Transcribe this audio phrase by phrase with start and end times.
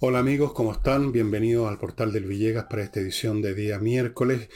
[0.00, 1.10] Hola amigos, ¿cómo están?
[1.10, 4.48] Bienvenidos al portal del Villegas para esta edición de día miércoles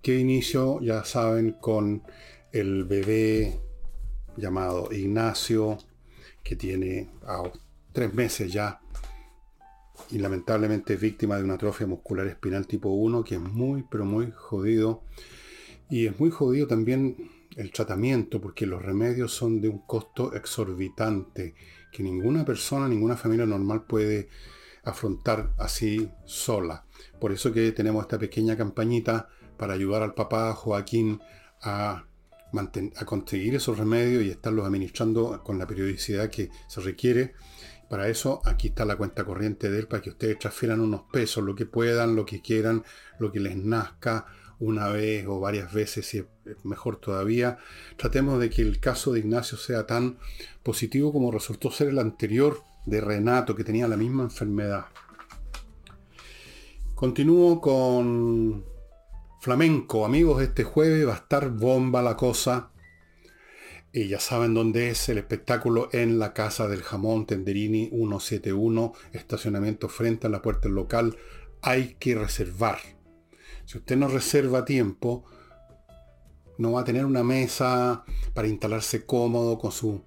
[0.00, 2.04] que inicio, ya saben, con
[2.52, 3.58] el bebé
[4.36, 5.78] llamado Ignacio,
[6.44, 7.42] que tiene a
[7.92, 8.80] tres meses ya
[10.12, 14.04] y lamentablemente es víctima de una atrofia muscular espinal tipo 1, que es muy, pero
[14.04, 15.02] muy jodido.
[15.90, 21.56] Y es muy jodido también el tratamiento, porque los remedios son de un costo exorbitante,
[21.90, 24.28] que ninguna persona, ninguna familia normal puede
[24.84, 26.84] afrontar así sola.
[27.20, 31.20] Por eso que tenemos esta pequeña campañita para ayudar al papá Joaquín
[31.62, 32.04] a,
[32.96, 37.34] a conseguir esos remedios y estarlos administrando con la periodicidad que se requiere.
[37.88, 41.44] Para eso aquí está la cuenta corriente de él para que ustedes transfieran unos pesos,
[41.44, 42.84] lo que puedan, lo que quieran,
[43.18, 44.26] lo que les nazca
[44.58, 47.58] una vez o varias veces, si es mejor todavía.
[47.96, 50.18] Tratemos de que el caso de Ignacio sea tan
[50.62, 54.86] positivo como resultó ser el anterior de Renato, que tenía la misma enfermedad.
[56.94, 58.64] Continúo con
[59.40, 60.04] flamenco.
[60.06, 62.70] Amigos, este jueves va a estar bomba la cosa.
[63.92, 69.88] Y ya saben dónde es el espectáculo en la Casa del Jamón Tenderini 171, estacionamiento
[69.88, 71.16] frente a la puerta del local.
[71.62, 72.78] Hay que reservar.
[73.66, 75.24] Si usted no reserva tiempo,
[76.58, 78.04] no va a tener una mesa
[78.34, 80.02] para instalarse cómodo con su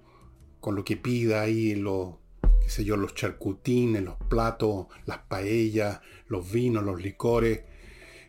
[0.60, 2.16] con lo que pida ahí, los,
[2.68, 7.62] qué sé yo, los charcutines, los platos, las paellas, los vinos, los licores.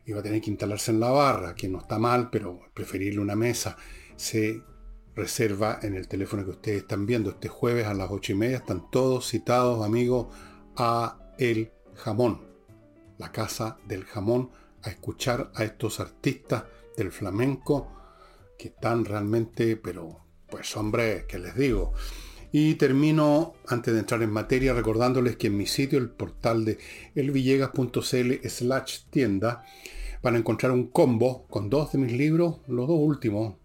[0.06, 3.20] Y va a tener que instalarse en la barra, que no está mal, pero preferirle
[3.20, 3.76] una mesa.
[4.16, 4.64] Se
[5.14, 7.32] reserva en el teléfono que ustedes están viendo.
[7.32, 10.28] Este jueves a las ocho y media están todos citados, amigos,
[10.78, 12.40] a El Jamón,
[13.18, 14.52] la casa del jamón
[14.84, 16.64] a escuchar a estos artistas
[16.96, 17.92] del flamenco
[18.58, 21.94] que están realmente, pero pues hombre, que les digo.
[22.52, 26.80] Y termino, antes de entrar en materia, recordándoles que en mi sitio, el portal de
[27.14, 29.64] elvillegas.cl slash tienda,
[30.24, 33.56] van a encontrar un combo con dos de mis libros, los dos últimos,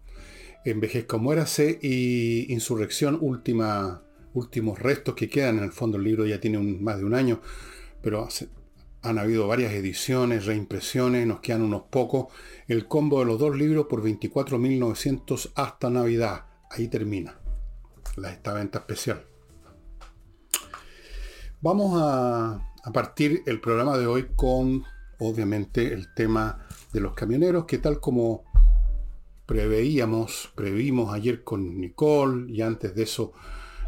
[0.65, 4.01] Envejezca Muérase y Insurrección Última,
[4.33, 5.59] últimos restos que quedan.
[5.59, 7.41] En el fondo el libro ya tiene más de un año,
[8.01, 8.27] pero
[9.03, 12.33] han habido varias ediciones, reimpresiones, nos quedan unos pocos.
[12.67, 16.45] El combo de los dos libros por 24.900 hasta Navidad.
[16.71, 17.44] Ahí termina
[18.17, 19.25] la, esta venta especial.
[21.61, 24.83] Vamos a, a partir el programa de hoy con,
[25.19, 28.43] obviamente, el tema de los camioneros, que tal como
[29.45, 33.33] preveíamos, previmos ayer con Nicole y antes de eso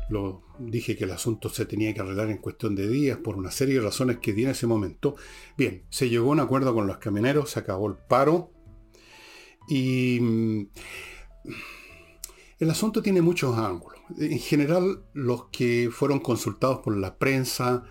[0.09, 3.51] lo dije que el asunto se tenía que arreglar en cuestión de días por una
[3.51, 5.15] serie de razones que di en ese momento.
[5.57, 8.51] Bien, se llegó a un acuerdo con los camioneros, se acabó el paro
[9.67, 10.67] y
[12.59, 14.00] el asunto tiene muchos ángulos.
[14.18, 17.84] En general, los que fueron consultados por la prensa,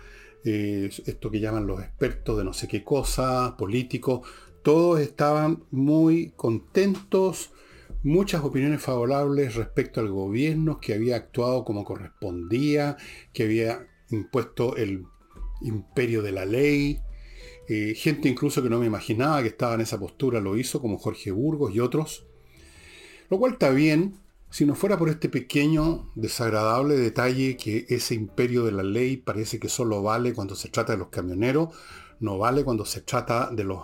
[0.43, 4.27] eh, esto que llaman los expertos de no sé qué cosa, políticos,
[4.63, 7.51] todos estaban muy contentos
[8.03, 12.97] muchas opiniones favorables respecto al gobierno que había actuado como correspondía,
[13.33, 15.05] que había impuesto el
[15.61, 17.01] imperio de la ley.
[17.67, 20.97] Eh, gente incluso que no me imaginaba que estaba en esa postura lo hizo, como
[20.97, 22.25] Jorge Burgos y otros.
[23.29, 24.15] Lo cual está bien,
[24.49, 29.59] si no fuera por este pequeño, desagradable detalle que ese imperio de la ley parece
[29.59, 31.69] que solo vale cuando se trata de los camioneros,
[32.19, 33.81] no vale cuando se trata de los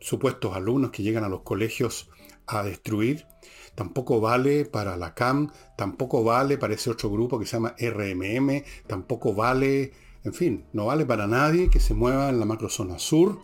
[0.00, 2.10] supuestos alumnos que llegan a los colegios
[2.46, 3.26] a destruir,
[3.74, 8.64] tampoco vale para la CAM, tampoco vale para ese otro grupo que se llama RMM,
[8.86, 9.92] tampoco vale,
[10.24, 13.38] en fin, no vale para nadie que se mueva en la macrozona sur,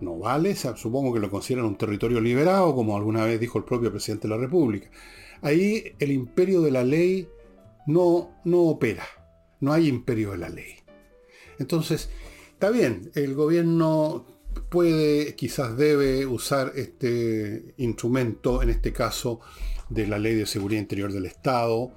[0.00, 3.90] no vale, supongo que lo consideran un territorio liberado, como alguna vez dijo el propio
[3.90, 4.90] presidente de la República.
[5.44, 7.28] Ahí el imperio de la ley
[7.86, 9.04] no, no opera,
[9.60, 10.76] no hay imperio de la ley.
[11.58, 12.08] Entonces,
[12.52, 14.24] está bien, el gobierno
[14.70, 19.40] puede, quizás debe usar este instrumento, en este caso
[19.90, 21.92] de la Ley de Seguridad Interior del Estado,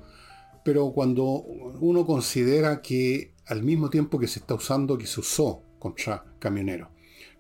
[0.66, 5.63] pero cuando uno considera que al mismo tiempo que se está usando, que se usó
[5.80, 6.89] contra camioneros,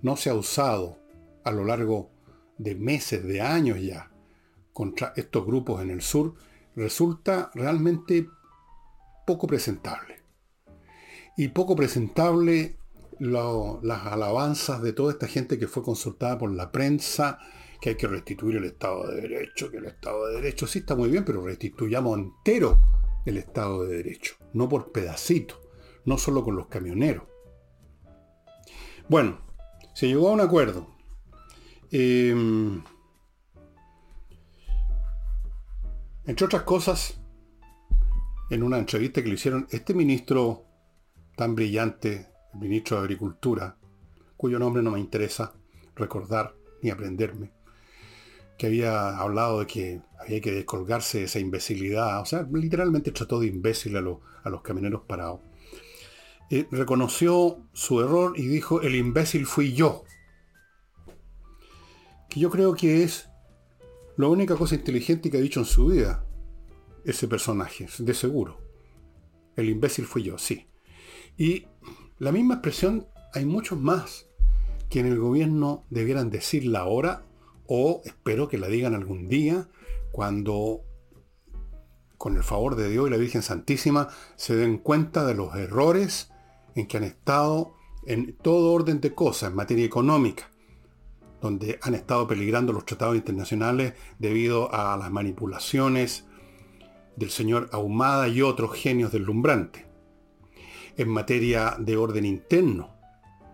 [0.01, 0.99] no se ha usado
[1.43, 2.11] a lo largo
[2.57, 4.09] de meses, de años ya,
[4.77, 6.35] contra estos grupos en el sur,
[6.75, 8.29] resulta realmente
[9.25, 10.21] poco presentable.
[11.35, 12.77] Y poco presentable
[13.17, 17.39] las alabanzas de toda esta gente que fue consultada por la prensa,
[17.81, 20.93] que hay que restituir el Estado de Derecho, que el Estado de Derecho sí está
[20.95, 22.79] muy bien, pero restituyamos entero
[23.25, 25.57] el Estado de Derecho, no por pedacitos,
[26.05, 27.23] no solo con los camioneros.
[29.09, 29.41] Bueno,
[29.95, 30.95] se llegó a un acuerdo.
[31.89, 32.83] Em,
[36.27, 37.19] entre otras cosas,
[38.49, 40.65] en una entrevista que le hicieron, este ministro
[41.37, 43.77] tan brillante el ministro de Agricultura,
[44.35, 45.53] cuyo nombre no me interesa
[45.95, 47.51] recordar ni aprenderme,
[48.57, 53.39] que había hablado de que había que descolgarse de esa imbecilidad, o sea, literalmente trató
[53.39, 55.39] de imbécil a, los camioneros parados.
[56.49, 60.03] Eh, reconoció su error y dijo, el imbécil fui yo.
[62.29, 63.29] Que yo creo que es
[64.17, 66.25] la única cosa inteligente que ha dicho en su vida
[67.05, 68.59] ese personaje, de seguro.
[69.55, 70.67] El imbécil fui yo, sí.
[71.37, 71.67] Y
[72.17, 74.27] la misma expresión hay muchos más
[74.89, 77.25] que en el gobierno debieran decirla ahora
[77.67, 79.69] o espero que la digan algún día
[80.11, 80.81] cuando
[82.17, 86.31] con el favor de Dios y la Virgen Santísima se den cuenta de los errores
[86.75, 87.75] en que han estado
[88.07, 90.49] en todo orden de cosas, en materia económica,
[91.41, 96.25] donde han estado peligrando los tratados internacionales debido a las manipulaciones
[97.15, 99.85] del señor Ahumada y otros genios deslumbrante.
[100.95, 102.95] En materia de orden interno,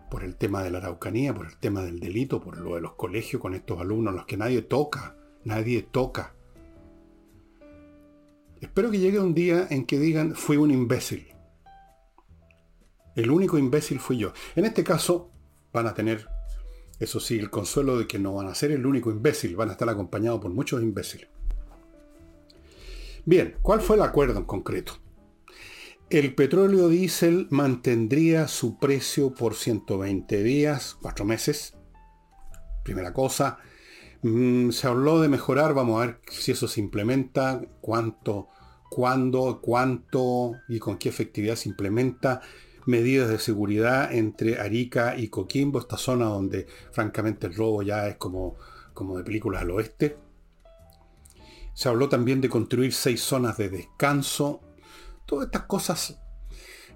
[0.10, 2.94] por el tema de la Araucanía, por el tema del delito, por lo de los
[2.94, 6.36] colegios con estos alumnos, los que nadie toca, nadie toca.
[8.62, 11.28] Espero que llegue un día en que digan, fui un imbécil.
[13.16, 14.34] El único imbécil fui yo.
[14.56, 15.30] En este caso,
[15.74, 16.28] van a tener,
[17.04, 19.74] eso sí, el consuelo de que no van a ser el único imbécil, van a
[19.74, 21.28] estar acompañados por muchos imbéciles.
[23.26, 24.98] Bien, ¿cuál fue el acuerdo en concreto?
[26.10, 31.74] El petróleo diésel mantendría su precio por 120 días, 4 meses.
[32.84, 33.58] Primera cosa.
[34.22, 38.50] Mm, se habló de mejorar, vamos a ver si eso se implementa, cuánto,
[38.90, 42.42] cuándo, cuánto y con qué efectividad se implementa
[42.86, 48.18] medidas de seguridad entre Arica y Coquimbo, esta zona donde francamente el robo ya es
[48.18, 48.58] como,
[48.94, 50.18] como de películas al oeste.
[51.74, 54.62] Se habló también de construir seis zonas de descanso.
[55.26, 56.20] Todas estas cosas,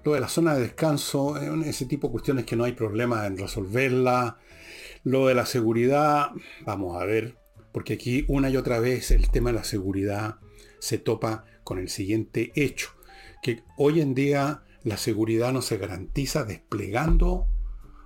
[0.04, 3.38] lo de la zona de descanso, ese tipo de cuestiones que no hay problema en
[3.38, 4.38] resolverla.
[5.04, 6.30] Lo de la seguridad,
[6.64, 7.38] vamos a ver,
[7.72, 10.36] porque aquí una y otra vez el tema de la seguridad
[10.80, 12.90] se topa con el siguiente hecho,
[13.42, 17.46] que hoy en día la seguridad no se garantiza desplegando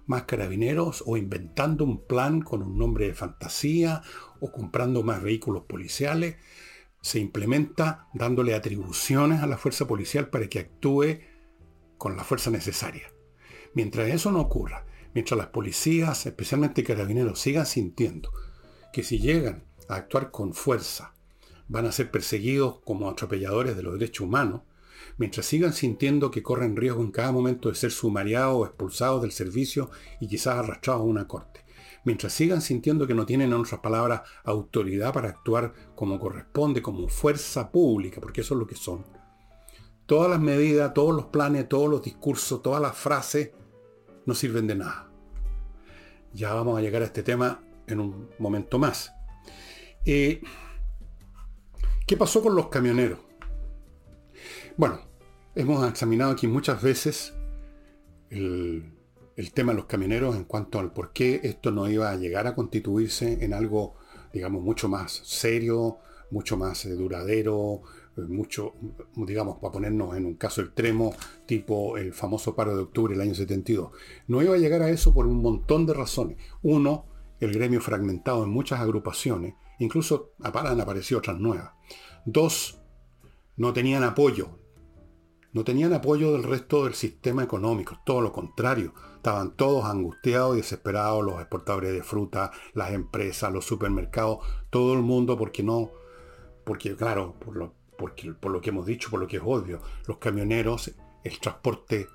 [0.06, 4.02] más carabineros o inventando un plan con un nombre de fantasía
[4.40, 6.36] o comprando más vehículos policiales.
[7.00, 11.20] Se implementa dándole atribuciones a la fuerza policial para que actúe
[11.98, 13.12] con la fuerza necesaria.
[13.74, 14.84] Mientras eso no ocurra,
[15.14, 18.30] mientras las policías, especialmente carabineros, sigan sintiendo
[18.92, 21.14] que si llegan a actuar con fuerza,
[21.68, 24.62] van a ser perseguidos como atropelladores de los derechos humanos,
[25.16, 29.32] mientras sigan sintiendo que corren riesgo en cada momento de ser sumariados o expulsados del
[29.32, 29.90] servicio
[30.20, 31.64] y quizás arrastrados a una corte,
[32.04, 37.08] mientras sigan sintiendo que no tienen, en otras palabras, autoridad para actuar como corresponde, como
[37.08, 39.04] fuerza pública, porque eso es lo que son.
[40.06, 43.50] Todas las medidas, todos los planes, todos los discursos, todas las frases
[44.26, 45.08] no sirven de nada.
[46.32, 49.12] Ya vamos a llegar a este tema en un momento más.
[50.04, 50.42] Eh,
[52.06, 53.18] ¿Qué pasó con los camioneros?
[54.82, 54.98] Bueno,
[55.54, 57.34] hemos examinado aquí muchas veces
[58.30, 58.92] el,
[59.54, 62.56] tema de los camioneros en cuanto al por qué esto no iba a llegar a
[62.56, 63.94] constituirse en algo,
[64.32, 65.98] digamos, mucho más serio,
[66.32, 67.82] mucho más eh, duradero,
[68.16, 68.74] eh, mucho,
[69.14, 71.14] digamos, para ponernos en un caso extremo,
[71.46, 73.92] tipo el famoso paro de octubre del año 72.
[74.26, 76.38] No iba a llegar a eso por un montón de razones.
[76.60, 77.06] Uno,
[77.38, 81.70] el gremio fragmentado en muchas agrupaciones, incluso han aparecido otras nuevas.
[82.24, 82.80] Dos,
[83.56, 84.58] no tenían apoyo,
[85.52, 88.94] no tenían apoyo del resto del sistema económico, todo lo contrario.
[89.16, 94.38] Estaban todos angustiados y desesperados, los exportadores de fruta, las empresas, los supermercados,
[94.70, 95.90] todo el mundo, porque no,
[96.64, 100.18] porque claro, por lo, por lo que hemos dicho, por lo que es obvio, los
[100.18, 100.92] camioneros,
[101.22, 102.08] el transporte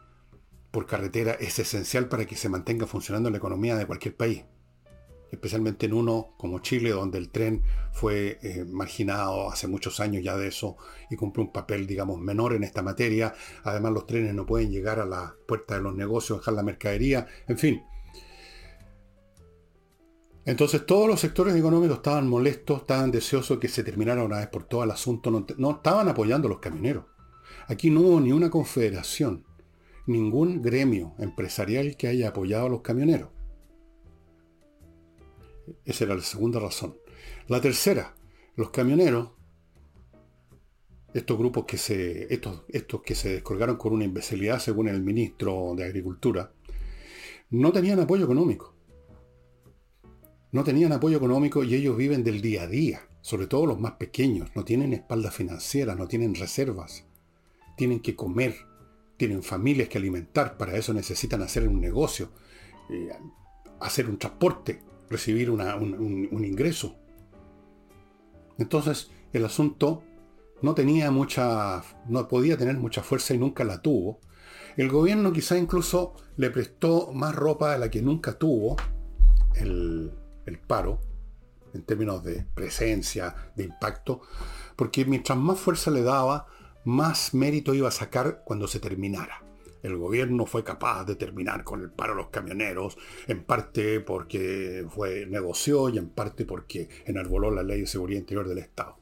[0.72, 4.44] por carretera es esencial para que se mantenga funcionando la economía de cualquier país
[5.32, 10.38] especialmente en uno como Chile, donde el tren fue eh, marginado hace muchos años ya
[10.38, 10.78] de eso
[11.10, 13.34] y cumple un papel, digamos, menor en esta materia.
[13.64, 17.28] Además, los trenes no pueden llegar a la puerta de los negocios, dejar la mercadería,
[17.48, 17.84] en fin.
[20.46, 24.48] Entonces todos los sectores económicos estaban molestos, estaban deseosos de que se terminara una vez
[24.48, 27.04] por todo el asunto, no, no estaban apoyando a los camioneros.
[27.68, 29.44] Aquí no hubo ni una confederación,
[30.06, 33.37] ningún gremio empresarial que haya apoyado a los camioneros.
[35.86, 36.98] Esa era la segunda razón.
[37.48, 38.16] La tercera,
[38.56, 39.32] los camioneros,
[41.14, 45.74] estos grupos que se, estos, estos que se descolgaron con una imbecilidad según el ministro
[45.76, 46.52] de Agricultura,
[47.50, 48.74] no tenían apoyo económico.
[50.52, 53.94] No tenían apoyo económico y ellos viven del día a día, sobre todo los más
[53.94, 57.06] pequeños, no tienen espalda financiera, no tienen reservas,
[57.76, 58.56] tienen que comer
[59.18, 62.30] tienen familias que alimentar, para eso necesitan hacer un negocio,
[62.90, 63.10] eh,
[63.82, 66.96] hacer un transporte, recibir un, un ingreso.
[68.58, 70.04] Entonces, el asunto
[70.62, 74.20] no tenía mucha, no podía tener mucha fuerza y nunca la tuvo.
[74.76, 78.76] El gobierno quizá incluso le prestó más ropa a la que nunca tuvo
[79.56, 80.12] el,
[80.46, 81.00] el paro,
[81.74, 84.22] en términos de presencia, de impacto,
[84.76, 86.48] porque mientras más fuerza le daba,
[86.86, 89.44] más mérito iba a sacar cuando se terminara.
[89.84, 94.86] El gobierno fue capaz de terminar con el paro de los camioneros, en parte porque
[94.90, 98.98] fue, negoció y en parte porque enarboló la ley de seguridad interior del Estado.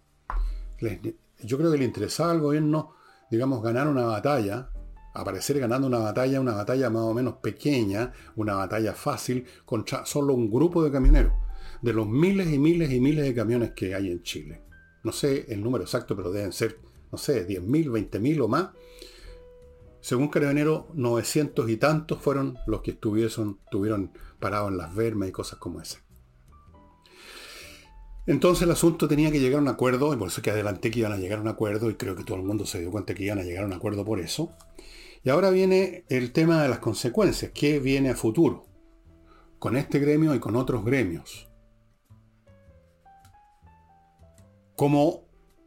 [1.43, 2.93] Yo creo que le interesaba al gobierno,
[3.29, 4.69] digamos, ganar una batalla,
[5.13, 10.33] aparecer ganando una batalla, una batalla más o menos pequeña, una batalla fácil, contra solo
[10.33, 11.33] un grupo de camioneros,
[11.81, 14.61] de los miles y miles y miles de camiones que hay en Chile.
[15.03, 16.79] No sé el número exacto, pero deben ser,
[17.11, 18.69] no sé, 10.000, 20.000 o más.
[20.05, 25.57] Según Carabinero, 900 y tantos fueron los que estuvieron, parados en las vermas y cosas
[25.57, 26.03] como esas.
[28.27, 30.99] Entonces el asunto tenía que llegar a un acuerdo, y por eso que adelanté que
[30.99, 33.15] iban a llegar a un acuerdo, y creo que todo el mundo se dio cuenta
[33.15, 34.53] que iban a llegar a un acuerdo por eso.
[35.23, 38.67] Y ahora viene el tema de las consecuencias, ¿qué viene a futuro?
[39.57, 41.49] Con este gremio y con otros gremios.
[44.75, 45.24] ¿Cómo,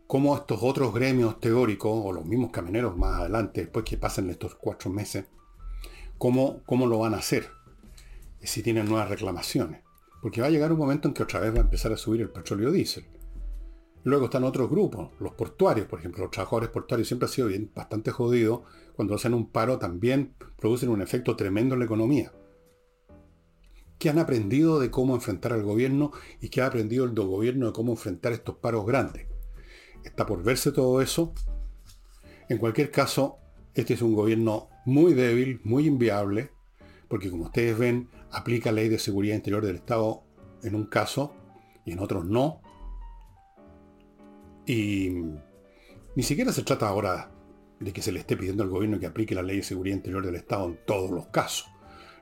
[0.09, 4.55] cómo estos otros gremios teóricos, o los mismos camioneros más adelante, después que pasen estos
[4.55, 5.27] cuatro meses,
[6.17, 7.51] cómo, cómo lo van a hacer?
[8.41, 9.83] Si tienen nuevas reclamaciones.
[10.23, 12.23] Porque va a llegar un momento en que otra vez va a empezar a subir
[12.23, 13.05] el petróleo diésel.
[14.03, 18.11] Luego están otros grupos, los portuarios, por ejemplo, los trabajadores portuarios siempre han sido bastante
[18.11, 18.63] jodidos.
[18.97, 22.33] Cuando hacen un paro también producen un efecto tremendo en la economía.
[23.99, 27.73] ¿Qué han aprendido de cómo enfrentar al gobierno y qué ha aprendido el gobierno de
[27.75, 29.27] cómo enfrentar estos paros grandes?
[30.05, 31.33] Está por verse todo eso.
[32.49, 33.39] En cualquier caso,
[33.75, 36.51] este es un gobierno muy débil, muy inviable,
[37.09, 40.23] porque como ustedes ven, aplica ley de seguridad interior del Estado
[40.63, 41.35] en un caso
[41.85, 42.61] y en otros no.
[44.67, 45.11] Y
[46.15, 47.31] ni siquiera se trata ahora
[47.81, 50.25] de que se le esté pidiendo al gobierno que aplique la ley de seguridad interior
[50.25, 51.69] del Estado en todos los casos.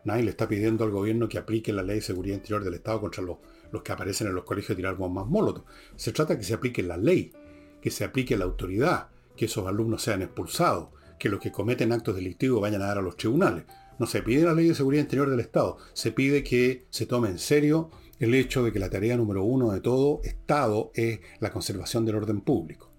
[0.05, 3.01] Nadie le está pidiendo al gobierno que aplique la ley de seguridad interior del Estado
[3.01, 3.39] contra los,
[3.73, 5.65] los que aparecen en los colegios de tirar bombas molotov.
[5.97, 7.33] Se trata de que se aplique la ley,
[7.81, 12.17] que se aplique la autoridad, que esos alumnos sean expulsados, que los que cometen actos
[12.17, 13.65] delictivos vayan a dar a los tribunales.
[13.99, 17.29] No se pide la ley de seguridad interior del Estado, se pide que se tome
[17.29, 21.51] en serio el hecho de que la tarea número uno de todo Estado es la
[21.51, 22.91] conservación del orden público.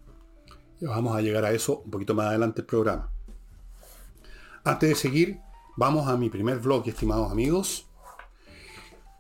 [0.82, 3.12] Vamos a llegar a eso un poquito más adelante el programa.
[4.64, 5.40] Antes de seguir,
[5.76, 7.88] vamos a mi primer vlog, estimados amigos.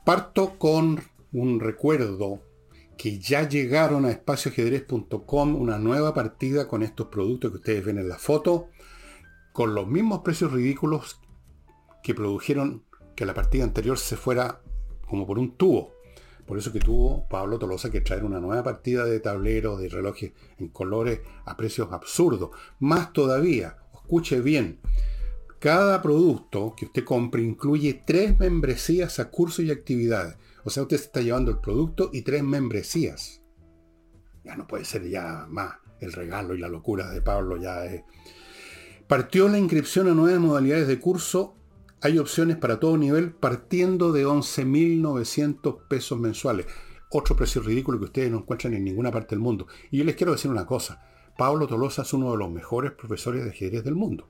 [0.05, 2.41] Parto con un recuerdo
[2.97, 8.09] que ya llegaron a espacioajedrez.com una nueva partida con estos productos que ustedes ven en
[8.09, 8.69] la foto,
[9.53, 11.19] con los mismos precios ridículos
[12.03, 12.83] que produjeron
[13.15, 14.61] que la partida anterior se fuera
[15.07, 15.93] como por un tubo.
[16.45, 20.31] Por eso que tuvo Pablo Tolosa que traer una nueva partida de tableros, de relojes
[20.57, 22.51] en colores a precios absurdos.
[22.79, 24.79] Más todavía, escuche bien,
[25.59, 30.35] cada producto que usted compre incluye tres membresías a cursos y actividades.
[30.67, 33.41] O sea, usted se está llevando el producto y tres membresías.
[34.43, 35.75] Ya no puede ser ya más.
[36.01, 38.03] El regalo y la locura de Pablo ya es...
[39.07, 41.55] Partió la inscripción a nuevas modalidades de curso
[42.01, 46.65] hay opciones para todo nivel partiendo de 11.900 pesos mensuales.
[47.11, 49.67] Otro precio ridículo que ustedes no encuentran en ninguna parte del mundo.
[49.89, 51.01] Y yo les quiero decir una cosa.
[51.37, 54.27] Pablo Tolosa es uno de los mejores profesores de ajedrez del mundo.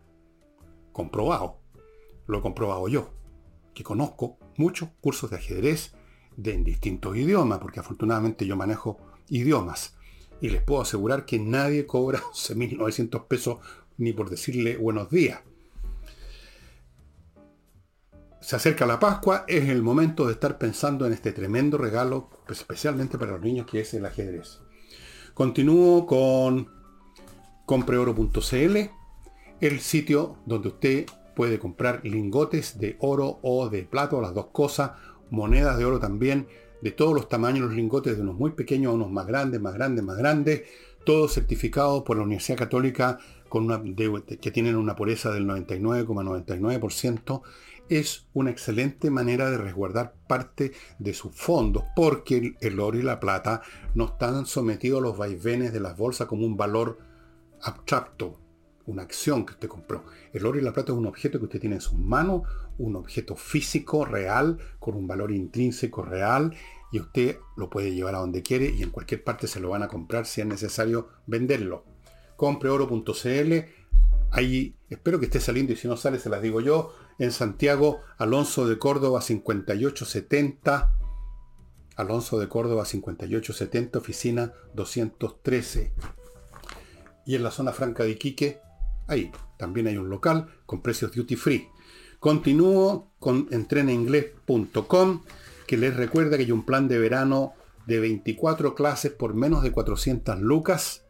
[0.92, 1.62] Comprobado.
[2.28, 3.10] Lo he comprobado yo.
[3.74, 5.96] Que conozco muchos cursos de ajedrez
[6.38, 9.96] de en distintos idiomas, porque afortunadamente yo manejo idiomas.
[10.40, 13.58] Y les puedo asegurar que nadie cobra 11.900 pesos
[13.98, 15.42] ni por decirle buenos días
[18.48, 23.18] se acerca la Pascua, es el momento de estar pensando en este tremendo regalo, especialmente
[23.18, 24.62] para los niños, que es el ajedrez.
[25.34, 26.70] Continúo con
[27.66, 28.78] compreoro.cl,
[29.60, 34.92] el sitio donde usted puede comprar lingotes de oro o de plata, las dos cosas,
[35.30, 36.48] monedas de oro también,
[36.82, 39.74] de todos los tamaños, los lingotes de unos muy pequeños a unos más grandes, más
[39.74, 40.64] grandes, más grandes,
[41.06, 43.18] todos certificados por la Universidad Católica
[43.50, 43.82] con una,
[44.42, 47.42] que tienen una pureza del 99,99%
[47.90, 53.20] es una excelente manera de resguardar parte de sus fondos, porque el, oro y la
[53.20, 53.62] plata
[53.96, 57.00] no están sometidos a los vaivenes de las bolsas como un valor
[57.62, 58.40] abstracto,
[58.86, 60.06] una acción que usted compró.
[60.34, 62.44] El oro y la plata es un objeto que usted tiene en sus manos,
[62.78, 66.56] un objeto físico, real, con un valor intrínseco real,
[66.92, 69.84] y usted lo puede llevar a donde quiere y en cualquier parte se lo van
[69.84, 71.84] a comprar si es necesario venderlo.
[72.38, 73.54] Compreoro.cl
[74.32, 76.94] Ahí espero que esté saliendo y si no sale se las digo yo.
[77.20, 80.94] En Santiago, Alonso de Córdoba 5870.
[81.96, 85.94] Alonso de Córdoba 5870, oficina 213.
[87.26, 88.60] Y en la zona franca de Iquique,
[89.08, 91.68] ahí también hay un local con precios duty free.
[92.20, 95.22] Continúo con entrenainglés.com
[95.68, 97.54] que les recuerda que hay un plan de verano
[97.86, 101.04] de 24 clases por menos de 400 lucas.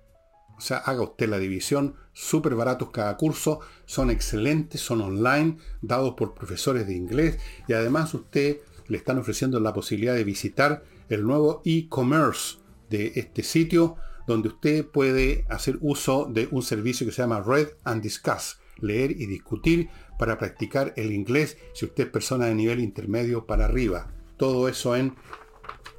[0.57, 6.15] O sea, haga usted la división, súper baratos cada curso, son excelentes, son online, dados
[6.15, 7.37] por profesores de inglés
[7.67, 12.57] y además usted le están ofreciendo la posibilidad de visitar el nuevo e-commerce
[12.89, 13.97] de este sitio
[14.27, 19.11] donde usted puede hacer uso de un servicio que se llama Read and Discuss, leer
[19.11, 24.11] y discutir para practicar el inglés si usted es persona de nivel intermedio para arriba.
[24.37, 25.15] Todo eso en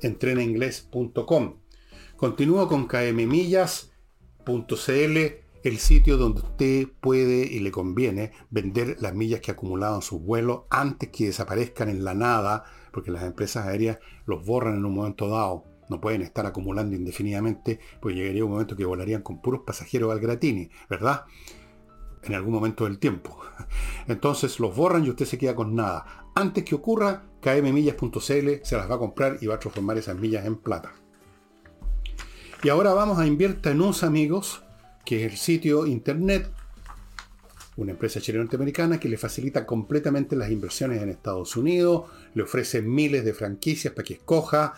[0.03, 1.55] entrenainglés.com.
[2.17, 3.89] Continúo con kmmillas.cl,
[5.65, 10.03] el sitio donde usted puede y le conviene vender las millas que ha acumulado en
[10.03, 14.85] sus vuelos antes que desaparezcan en la nada, porque las empresas aéreas los borran en
[14.85, 15.65] un momento dado.
[15.89, 20.21] No pueden estar acumulando indefinidamente, pues llegaría un momento que volarían con puros pasajeros al
[20.21, 21.25] gratini, ¿verdad?
[22.23, 23.39] En algún momento del tiempo.
[24.09, 26.29] Entonces los borran y usted se queda con nada.
[26.35, 28.19] Antes que ocurra, kmmillas.cl
[28.63, 30.93] se las va a comprar y va a transformar esas millas en plata.
[32.63, 34.63] Y ahora vamos a Invierta en USA, amigos,
[35.05, 36.51] que es el sitio internet,
[37.77, 42.83] una empresa chilena norteamericana que le facilita completamente las inversiones en Estados Unidos, le ofrece
[42.83, 44.75] miles de franquicias para que escoja,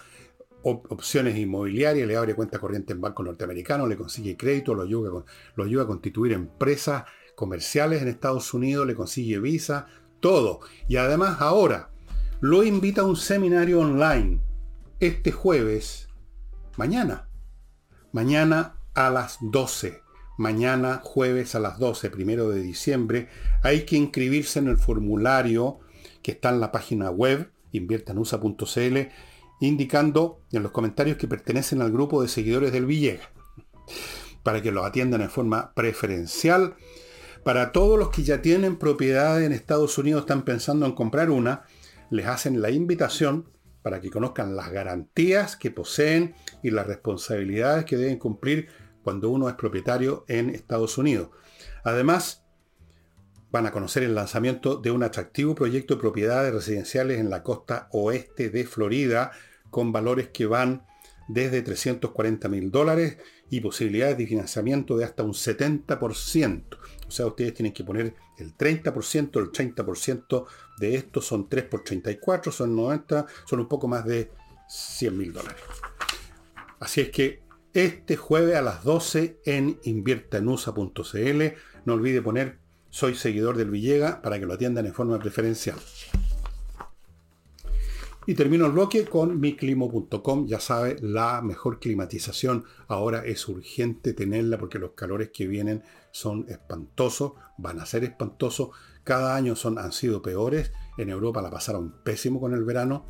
[0.62, 5.24] opciones inmobiliarias, le abre cuenta corriente en banco norteamericano, le consigue crédito, lo ayuda,
[5.56, 7.04] lo ayuda a constituir empresas
[7.40, 9.86] comerciales en Estados Unidos, le consigue visa,
[10.20, 10.60] todo.
[10.88, 11.88] Y además ahora
[12.40, 14.42] lo invita a un seminario online
[15.00, 16.10] este jueves,
[16.76, 17.30] mañana.
[18.12, 20.02] Mañana a las 12.
[20.36, 23.28] Mañana jueves a las 12, primero de diciembre.
[23.62, 25.78] Hay que inscribirse en el formulario
[26.22, 28.98] que está en la página web, inviertanusa.cl,
[29.62, 33.28] indicando en los comentarios que pertenecen al grupo de seguidores del Villegas,
[34.42, 36.76] para que los atiendan en forma preferencial.
[37.44, 41.62] Para todos los que ya tienen propiedad en Estados Unidos, están pensando en comprar una,
[42.10, 43.48] les hacen la invitación
[43.82, 48.68] para que conozcan las garantías que poseen y las responsabilidades que deben cumplir
[49.02, 51.30] cuando uno es propietario en Estados Unidos.
[51.82, 52.44] Además,
[53.50, 57.88] van a conocer el lanzamiento de un atractivo proyecto de propiedades residenciales en la costa
[57.92, 59.32] oeste de Florida,
[59.70, 60.84] con valores que van
[61.26, 63.16] desde 340 mil dólares
[63.48, 66.64] y posibilidades de financiamiento de hasta un 70%.
[67.10, 70.46] O sea, ustedes tienen que poner el 30%, el 30%
[70.78, 74.30] de esto son 3 por 34, son 90, son un poco más de
[74.68, 75.60] 100 mil dólares.
[76.78, 77.42] Así es que
[77.74, 81.42] este jueves a las 12 en inviertanusa.cl,
[81.84, 82.58] no olvide poner
[82.90, 85.78] soy seguidor del Villega para que lo atiendan en forma preferencial.
[88.24, 90.46] Y termino el bloque con miclimo.com.
[90.46, 96.46] Ya sabe, la mejor climatización ahora es urgente tenerla porque los calores que vienen son
[96.48, 98.70] espantosos, van a ser espantosos.
[99.04, 100.72] Cada año son, han sido peores.
[100.98, 103.04] En Europa la pasaron pésimo con el verano.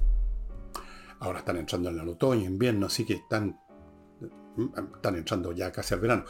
[1.20, 3.60] Ahora están entrando en el otoño, invierno, así que están,
[4.96, 6.24] están entrando ya casi al verano.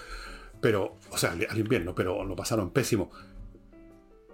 [0.60, 3.10] Pero, o sea, al invierno, pero lo pasaron pésimo.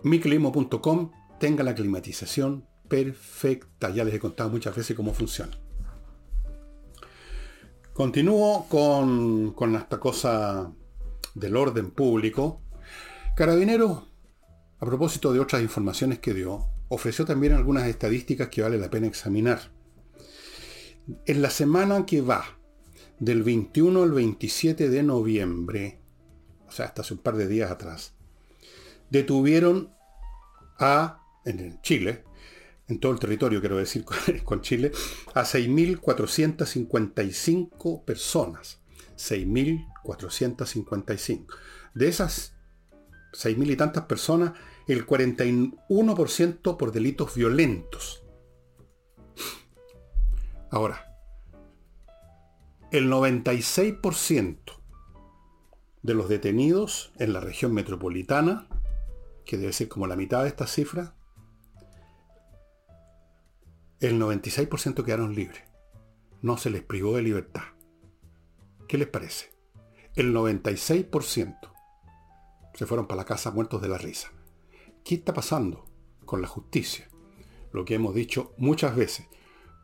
[0.02, 3.90] miclimo.com tenga la climatización perfecta.
[3.90, 5.52] Ya les he contado muchas veces cómo funciona.
[7.92, 10.70] Continúo con, con esta cosa
[11.36, 12.60] del orden público.
[13.36, 14.02] Carabineros,
[14.80, 19.06] a propósito de otras informaciones que dio, ofreció también algunas estadísticas que vale la pena
[19.06, 19.70] examinar.
[21.26, 22.58] En la semana que va,
[23.18, 25.98] del 21 al 27 de noviembre,
[26.66, 28.14] o sea, hasta hace un par de días atrás,
[29.10, 29.92] detuvieron
[30.78, 32.24] a, en Chile,
[32.88, 34.06] en todo el territorio, quiero decir,
[34.44, 34.90] con Chile,
[35.34, 38.80] a 6.455 personas.
[40.06, 41.46] 6.455.
[41.94, 42.56] De esas
[43.32, 44.52] 6.000 y tantas personas,
[44.86, 48.22] el 41% por delitos violentos.
[50.70, 51.06] Ahora,
[52.90, 54.58] el 96%
[56.02, 58.68] de los detenidos en la región metropolitana,
[59.44, 61.14] que debe ser como la mitad de esta cifra,
[64.00, 65.62] el 96% quedaron libres.
[66.42, 67.62] No se les privó de libertad.
[68.86, 69.55] ¿Qué les parece?
[70.16, 71.58] El 96%
[72.72, 74.32] se fueron para la casa muertos de la risa.
[75.04, 75.84] ¿Qué está pasando
[76.24, 77.06] con la justicia?
[77.70, 79.26] Lo que hemos dicho muchas veces,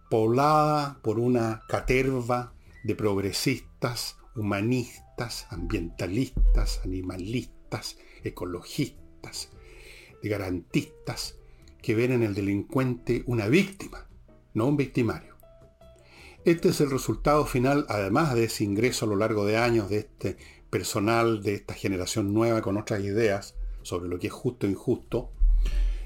[0.09, 9.51] poblada por una caterva de progresistas, humanistas, ambientalistas, animalistas, ecologistas,
[10.23, 11.37] de garantistas,
[11.83, 14.09] que ven en el delincuente una víctima,
[14.55, 15.32] no un victimario.
[16.44, 19.98] Este es el resultado final, además de ese ingreso a lo largo de años de
[19.98, 20.37] este
[20.70, 25.31] personal, de esta generación nueva con otras ideas sobre lo que es justo e injusto.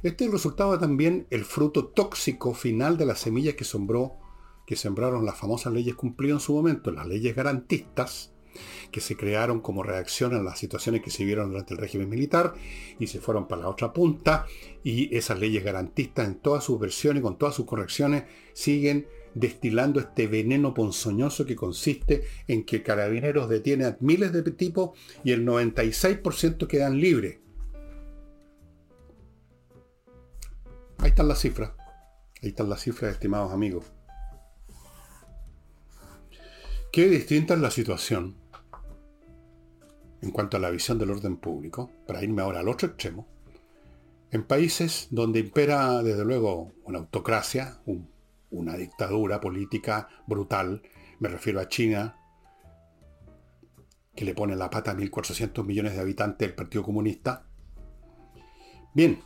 [0.03, 4.18] Este es el resultado también el fruto tóxico final de las semillas que sembró,
[4.66, 8.35] que sembraron las famosas leyes cumplidas en su momento, las leyes garantistas,
[8.90, 12.53] que se crearon como reacción a las situaciones que se vieron durante el régimen militar
[12.99, 14.44] y se fueron para la otra punta
[14.85, 20.27] y esas leyes garantistas en todas sus versiones, con todas sus correcciones, siguen destilando este
[20.27, 26.66] veneno ponzoñoso que consiste en que carabineros detienen a miles de tipos y el 96%
[26.66, 27.38] quedan libres.
[30.96, 31.72] Ahí están las cifras.
[32.42, 33.85] Ahí están las cifras, estimados amigos.
[36.90, 38.37] Qué distinta es la situación
[40.22, 43.29] en cuanto a la visión del orden público, para irme ahora al otro extremo,
[44.31, 47.79] en países donde impera desde luego una autocracia,
[48.51, 50.83] una dictadura política brutal,
[51.19, 52.17] me refiero a China,
[54.15, 57.47] que le pone la pata a 1.400 millones de habitantes del Partido Comunista.
[58.95, 59.21] Bien,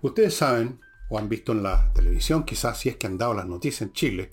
[0.00, 3.46] ustedes saben, o han visto en la televisión, quizás si es que han dado las
[3.46, 4.30] noticias en Chile,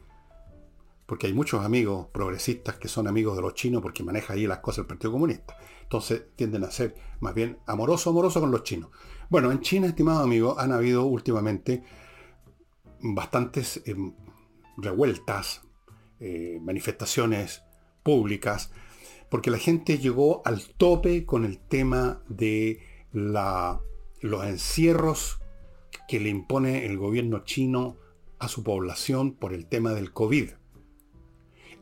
[1.05, 4.59] porque hay muchos amigos progresistas que son amigos de los chinos porque maneja ahí las
[4.59, 5.57] cosas el Partido Comunista.
[5.81, 8.91] Entonces tienden a ser más bien amoroso, amoroso con los chinos.
[9.27, 11.83] Bueno, en China, estimado amigo, han habido últimamente
[13.01, 14.13] bastantes em,
[14.77, 15.61] revueltas,
[16.19, 17.63] eh, manifestaciones
[18.03, 18.71] públicas,
[19.29, 22.81] porque la gente llegó al tope con el tema de
[23.11, 25.39] los encierros
[26.07, 27.97] que le impone el gobierno chino
[28.39, 30.49] a su población por el tema del COVID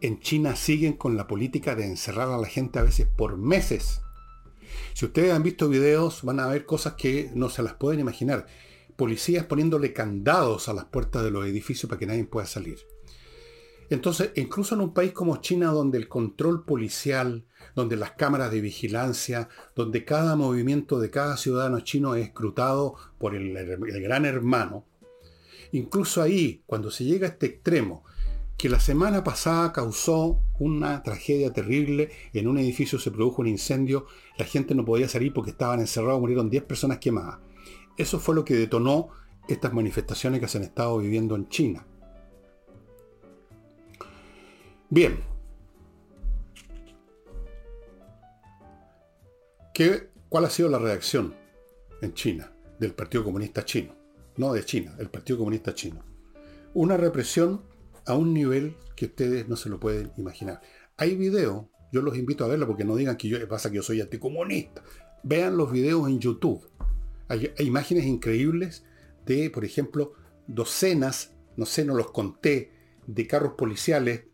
[0.02, 4.02] en China siguen con la política de encerrar a la gente a veces por meses.
[4.94, 8.48] Si ustedes han visto videos, van a ver cosas que no se las pueden imaginar.
[8.98, 12.80] Policías poniéndole candados a las puertas de los edificios para que nadie pueda salir.
[13.90, 18.60] Entonces, incluso en un país como China, donde el control policial, donde las cámaras de
[18.60, 23.54] vigilancia, donde cada movimiento de cada ciudadano chino es escrutado por el,
[24.02, 24.86] gran hermano,
[25.72, 28.04] incluso ahí, cuando se llega a este extremo,
[28.58, 32.10] que la semana pasada causó una tragedia terrible.
[32.34, 34.08] En un edificio se produjo un incendio,
[34.38, 37.38] la gente no podía salir porque estaban encerrados, murieron 10 personas quemadas.
[37.98, 39.10] Eso fue lo que detonó
[39.48, 41.86] estas manifestaciones que se han estado viviendo en China.
[44.90, 45.20] Bien.
[49.74, 51.36] ¿Qué, ¿Cuál ha sido la reacción
[52.02, 53.96] en China del Partido Comunista Chino?
[54.38, 56.04] No de China, el Partido Comunista Chino.
[56.74, 57.64] Una represión
[58.06, 60.62] a un nivel que ustedes no se lo pueden imaginar.
[60.96, 63.84] Hay videos, yo los invito a verlo porque no digan que yo pasa que yo
[63.84, 64.84] soy anticomunista.
[65.24, 66.64] Vean los videos en YouTube.
[67.28, 68.86] Hay, imágenes increíbles
[69.26, 70.14] de, por ejemplo,
[70.48, 72.72] docenas, no sé, no los conté,
[73.06, 74.26] de carros policiales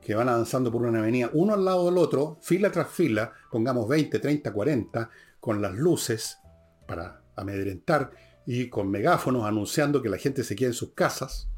[0.00, 3.88] que van avanzando por una avenida, uno al lado del otro, fila tras fila, pongamos
[3.88, 6.38] 20, 30, 40, con las luces
[6.86, 8.12] para amedrentar
[8.46, 11.48] y con megáfonos anunciando que la gente se quede en sus casas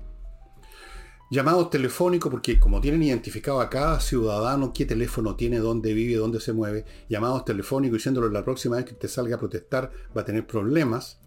[1.31, 6.41] llamados telefónicos, porque como tienen identificado a cada ciudadano qué teléfono tiene, dónde vive, dónde
[6.41, 10.25] se mueve, llamados telefónicos diciéndole la próxima vez que te salga a protestar va a
[10.25, 11.21] tener problemas.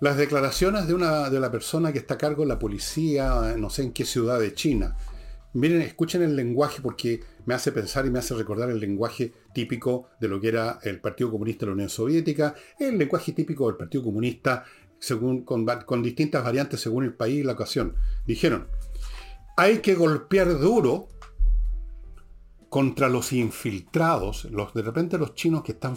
[0.00, 3.68] Las declaraciones de, una, de la persona que está a cargo de la policía, no
[3.68, 4.96] sé en qué ciudad de China.
[5.52, 10.08] Miren, escuchen el lenguaje porque me hace pensar y me hace recordar el lenguaje típico
[10.20, 13.76] de lo que era el Partido Comunista de la Unión Soviética, el lenguaje típico del
[13.76, 14.64] Partido Comunista
[15.00, 17.96] según, con, distintas variantes según el país y la ocasión.
[18.26, 18.68] Dijeron,
[19.56, 21.08] hay que golpear duro
[22.68, 25.96] contra los infiltrados, los, de repente los chinos que están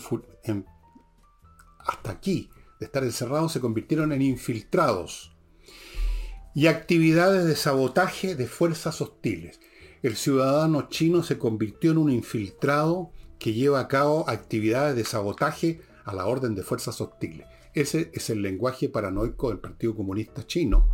[1.79, 5.35] hasta aquí de estar encerrados se convirtieron en infiltrados
[6.55, 9.59] y actividades de sabotaje de fuerzas hostiles.
[10.01, 15.81] El ciudadano chino se convirtió en un infiltrado que lleva a cabo actividades de sabotaje
[16.05, 17.47] a la orden de fuerzas hostiles.
[17.73, 20.87] Ese es el lenguaje paranoico del Partido Comunista chino.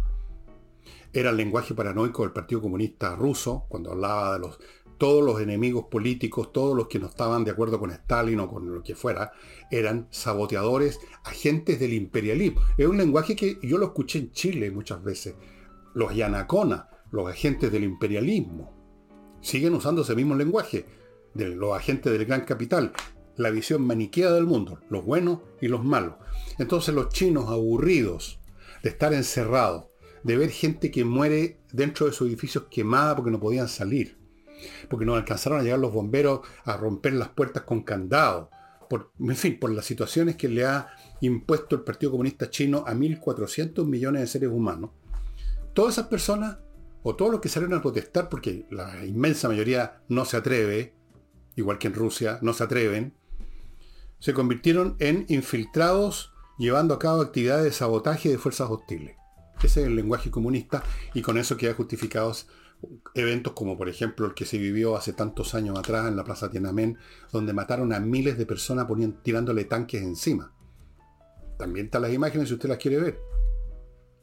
[1.11, 4.59] Era el lenguaje paranoico del Partido Comunista ruso, cuando hablaba de los,
[4.97, 8.73] todos los enemigos políticos, todos los que no estaban de acuerdo con Stalin o con
[8.73, 9.33] lo que fuera,
[9.69, 12.61] eran saboteadores, agentes del imperialismo.
[12.77, 15.35] Es un lenguaje que yo lo escuché en Chile muchas veces.
[15.93, 18.73] Los yanacona, los agentes del imperialismo,
[19.41, 20.85] siguen usando ese mismo lenguaje,
[21.33, 22.93] de los agentes del gran capital
[23.39, 26.15] la visión maniquea del mundo, los buenos y los malos.
[26.59, 28.39] Entonces los chinos aburridos
[28.83, 29.85] de estar encerrados,
[30.23, 34.17] de ver gente que muere dentro de sus edificios quemada porque no podían salir,
[34.89, 38.49] porque no alcanzaron a llegar los bomberos a romper las puertas con candado,
[38.89, 40.89] por, en fin, por las situaciones que le ha
[41.21, 44.91] impuesto el Partido Comunista Chino a 1.400 millones de seres humanos,
[45.73, 46.57] todas esas personas,
[47.01, 50.93] o todos los que salieron a protestar, porque la inmensa mayoría no se atreve,
[51.55, 53.13] igual que en Rusia, no se atreven,
[54.19, 59.15] se convirtieron en infiltrados llevando a cabo actividades de sabotaje de fuerzas hostiles.
[59.63, 62.47] Ese es el lenguaje comunista y con eso queda justificados
[63.13, 66.49] eventos como por ejemplo el que se vivió hace tantos años atrás en la Plaza
[66.49, 66.97] Tiananmen,
[67.31, 68.87] donde mataron a miles de personas
[69.23, 70.53] tirándole tanques encima.
[71.57, 73.19] También están las imágenes si usted las quiere ver.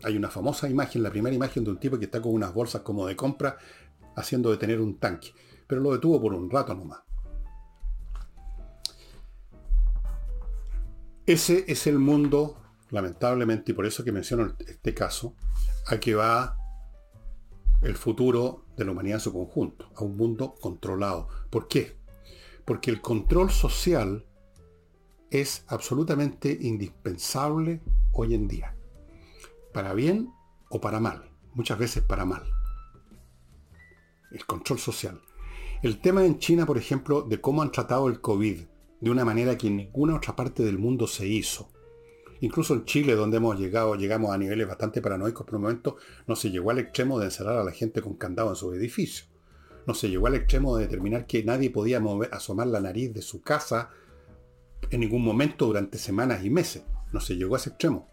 [0.04, 2.82] Hay una famosa imagen, la primera imagen de un tipo que está con unas bolsas
[2.82, 3.56] como de compra
[4.14, 5.32] haciendo detener un tanque.
[5.66, 7.00] Pero lo detuvo por un rato nomás.
[11.26, 12.56] Ese es el mundo,
[12.90, 15.34] lamentablemente, y por eso que menciono este caso,
[15.88, 16.56] a que va
[17.82, 21.28] el futuro de la humanidad en su conjunto, a un mundo controlado.
[21.50, 21.96] ¿Por qué?
[22.64, 24.24] Porque el control social
[25.30, 28.76] es absolutamente indispensable hoy en día,
[29.72, 30.30] para bien
[30.70, 32.44] o para mal, muchas veces para mal.
[34.30, 35.20] El control social.
[35.82, 38.60] El tema en China, por ejemplo, de cómo han tratado el COVID,
[39.00, 41.70] de una manera que en ninguna otra parte del mundo se hizo.
[42.40, 46.36] Incluso en Chile, donde hemos llegado, llegamos a niveles bastante paranoicos por un momento, no
[46.36, 49.26] se llegó al extremo de encerrar a la gente con candado en su edificio.
[49.86, 53.42] No se llegó al extremo de determinar que nadie podía asomar la nariz de su
[53.42, 53.90] casa
[54.90, 56.82] en ningún momento durante semanas y meses.
[57.12, 58.08] No se llegó a ese extremo.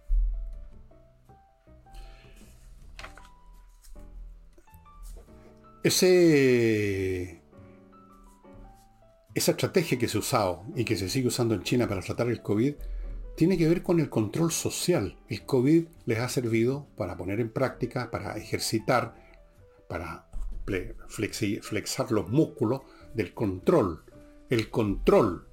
[5.84, 7.43] Ese
[9.34, 12.30] esa estrategia que se ha usado y que se sigue usando en China para tratar
[12.30, 12.76] el COVID
[13.36, 15.18] tiene que ver con el control social.
[15.28, 19.16] El COVID les ha servido para poner en práctica, para ejercitar,
[19.90, 20.30] para
[21.08, 22.82] flexar los músculos
[23.16, 24.04] del control.
[24.50, 25.48] El control.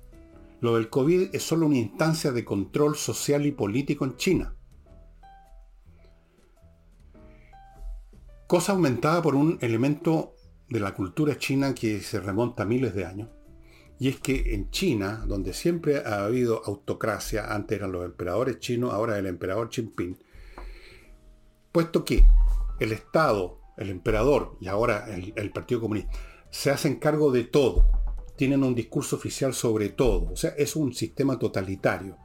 [0.60, 4.54] Lo del COVID es solo una instancia de control social y político en China.
[8.46, 10.34] Cosa aumentada por un elemento
[10.68, 13.28] de la cultura china que se remonta a miles de años,
[14.00, 18.94] y es que en China, donde siempre ha habido autocracia, antes eran los emperadores chinos,
[18.94, 20.16] ahora el emperador Jinping,
[21.70, 22.24] puesto que
[22.80, 26.10] el Estado, el emperador y ahora el, Partido Comunista
[26.48, 27.84] se hacen cargo de todo,
[28.36, 32.16] tienen un discurso oficial sobre todo, o sea, es un sistema totalitario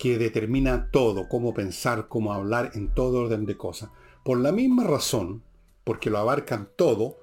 [0.00, 3.90] que determina todo, cómo pensar, cómo hablar en todo orden de cosas.
[4.24, 5.44] Por la misma razón,
[5.84, 7.16] porque lo abarcan todo,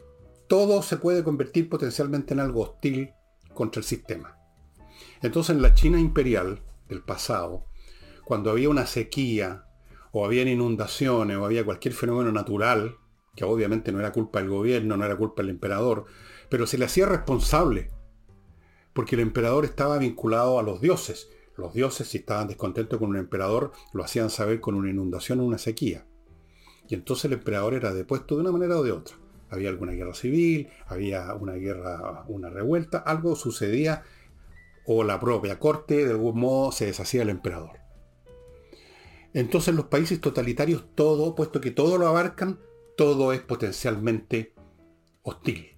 [0.47, 3.11] todo se puede convertir potencialmente en algo hostil
[3.53, 4.37] contra el sistema.
[5.21, 7.65] Entonces en la China imperial del pasado,
[8.25, 9.65] cuando había una sequía,
[10.11, 12.97] o había inundaciones, o había cualquier fenómeno natural,
[13.35, 16.05] que obviamente no era culpa del gobierno, no era culpa del emperador,
[16.49, 17.89] pero se le hacía responsable,
[18.93, 21.29] porque el emperador estaba vinculado a los dioses.
[21.55, 25.45] Los dioses, si estaban descontentos con un emperador, lo hacían saber con una inundación o
[25.45, 26.05] una sequía.
[26.87, 29.22] Y entonces el emperador era depuesto de una manera o de otra
[29.53, 34.03] había alguna guerra civil, había una guerra, una revuelta, algo sucedía,
[34.85, 37.79] o la propia corte de algún modo se deshacía del emperador.
[39.33, 42.59] Entonces los países totalitarios, todo, puesto que todo lo abarcan,
[42.95, 44.53] todo es potencialmente
[45.23, 45.77] hostil.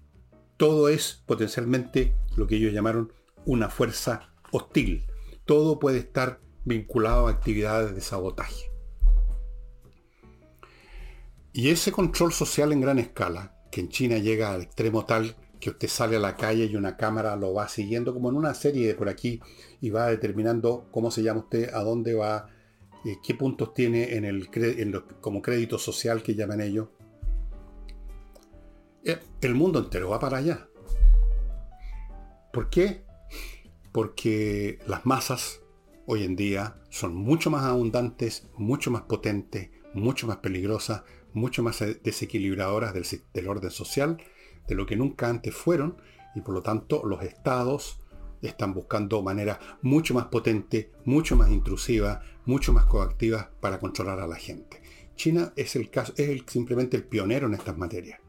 [0.56, 3.12] Todo es potencialmente lo que ellos llamaron
[3.44, 5.06] una fuerza hostil.
[5.44, 8.64] Todo puede estar vinculado a actividades de sabotaje.
[11.52, 15.68] Y ese control social en gran escala, que en China llega al extremo tal que
[15.68, 18.86] usted sale a la calle y una cámara lo va siguiendo como en una serie
[18.86, 19.38] de por aquí
[19.82, 22.48] y va determinando cómo se llama usted, a dónde va,
[23.04, 24.48] eh, qué puntos tiene en el
[25.20, 26.88] como crédito social que llaman ellos.
[29.04, 30.68] Eh, el mundo entero va para allá.
[32.54, 33.04] ¿Por qué?
[33.92, 35.60] Porque las masas
[36.06, 41.02] hoy en día son mucho más abundantes, mucho más potentes, mucho más peligrosas,
[41.36, 44.16] mucho más desequilibradoras del, orden social
[44.66, 45.96] de lo que nunca antes fueron
[46.34, 48.00] y por lo tanto los estados
[48.40, 54.26] están buscando maneras mucho más potentes, mucho más intrusivas, mucho más coactivas para controlar a
[54.26, 54.82] la gente.
[55.14, 58.20] China es el caso, es simplemente el pionero en estas materias.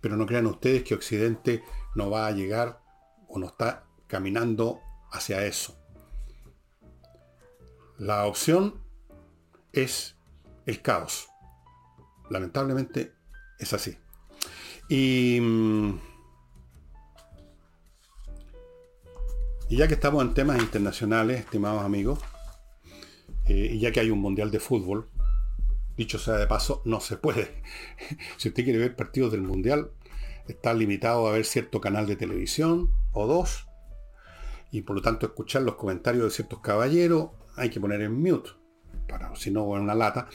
[0.00, 1.62] Pero no crean ustedes que Occidente
[1.94, 2.80] no va a llegar
[3.28, 4.80] o no está caminando
[5.12, 5.76] hacia eso.
[7.98, 8.82] La opción
[9.72, 10.16] es
[10.66, 11.28] el caos.
[12.30, 13.12] Lamentablemente
[13.58, 13.96] es así.
[14.88, 15.98] Y, mm,
[19.68, 22.20] y ya que estamos en temas internacionales, estimados amigos,
[23.46, 25.08] eh, y ya que hay un mundial de fútbol,
[25.96, 27.62] dicho sea de paso, no se puede.
[28.36, 29.90] si usted quiere ver partidos del mundial,
[30.48, 33.66] está limitado a ver cierto canal de televisión o dos.
[34.70, 38.50] y por lo tanto escuchar los comentarios de ciertos caballeros hay que poner en mute,
[39.08, 40.28] para si no en una lata.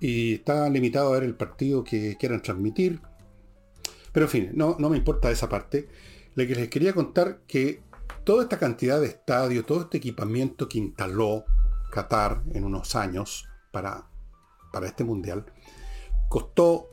[0.00, 3.00] Y está limitado a ver el partido que quieran transmitir.
[4.12, 5.88] Pero en fin, no, no me importa esa parte.
[6.34, 7.82] Lo que les quería contar que
[8.24, 11.44] toda esta cantidad de estadios, todo este equipamiento que instaló
[11.90, 14.10] Qatar en unos años para,
[14.72, 15.46] para este mundial,
[16.28, 16.88] costó,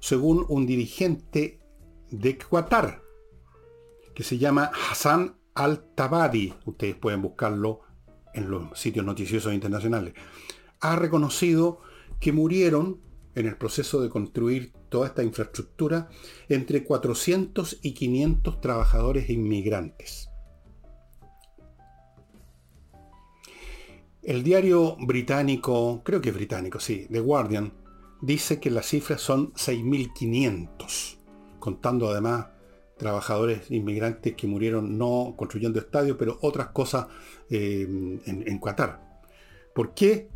[0.00, 1.60] según un dirigente
[2.10, 3.02] de Qatar,
[4.14, 7.80] que se llama Hassan Al-Tabadi, ustedes pueden buscarlo
[8.32, 10.14] en los sitios noticiosos internacionales,
[10.80, 11.80] ha reconocido
[12.20, 13.00] que murieron
[13.34, 16.08] en el proceso de construir toda esta infraestructura
[16.48, 20.30] entre 400 y 500 trabajadores inmigrantes.
[24.22, 27.72] El diario británico, creo que es británico, sí, The Guardian,
[28.20, 31.18] dice que las cifras son 6.500,
[31.60, 32.46] contando además
[32.96, 37.06] trabajadores inmigrantes que murieron no construyendo estadios, pero otras cosas
[37.50, 39.20] eh, en, en Qatar.
[39.74, 40.30] ¿Por qué?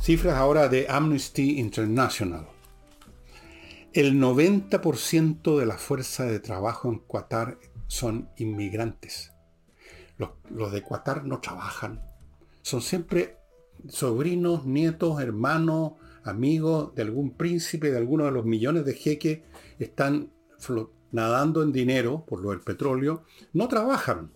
[0.00, 2.48] Cifras ahora de Amnesty International.
[3.92, 9.34] El 90% de la fuerza de trabajo en Qatar son inmigrantes.
[10.16, 12.00] Los, de Qatar no trabajan.
[12.62, 13.36] Son siempre
[13.90, 15.92] sobrinos, nietos, hermanos,
[16.24, 19.40] amigos de algún príncipe, de alguno de los millones de jeques.
[19.78, 20.32] Están
[21.12, 23.24] nadando en dinero por lo del petróleo.
[23.52, 24.32] No trabajan.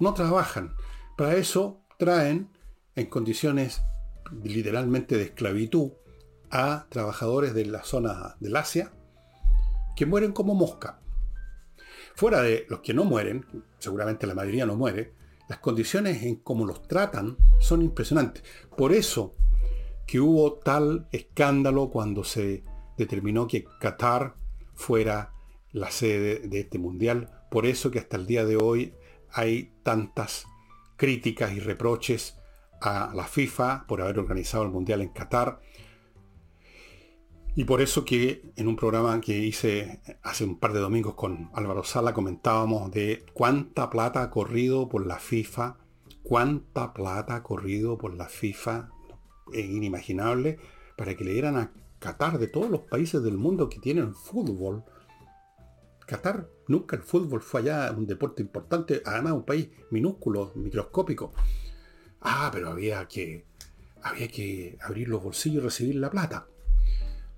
[0.00, 0.74] No trabajan.
[1.18, 2.48] Para eso traen
[2.96, 3.82] en condiciones
[4.42, 5.92] literalmente de esclavitud
[6.50, 8.92] a trabajadores de la zona del Asia
[9.96, 11.00] que mueren como mosca.
[12.14, 13.46] Fuera de los que no mueren,
[13.78, 15.14] seguramente la mayoría no muere,
[15.48, 18.42] las condiciones en cómo los tratan son impresionantes.
[18.76, 19.34] Por eso
[20.06, 22.62] que hubo tal escándalo cuando se
[22.96, 24.34] determinó que Qatar
[24.74, 25.32] fuera
[25.72, 27.30] la sede de este mundial.
[27.50, 28.94] Por eso que hasta el día de hoy
[29.32, 30.46] hay tantas
[30.96, 32.39] críticas y reproches
[32.80, 35.60] a la FIFA por haber organizado el Mundial en Qatar.
[37.56, 41.50] Y por eso que en un programa que hice hace un par de domingos con
[41.52, 45.76] Álvaro Sala comentábamos de cuánta plata ha corrido por la FIFA,
[46.22, 48.90] cuánta plata ha corrido por la FIFA,
[49.52, 50.58] es inimaginable,
[50.96, 54.84] para que le dieran a Qatar de todos los países del mundo que tienen fútbol.
[56.06, 61.32] Qatar, nunca el fútbol fue allá un deporte importante, además un país minúsculo, microscópico.
[62.20, 63.44] Ah, pero había que,
[64.02, 66.46] había que abrir los bolsillos y recibir la plata.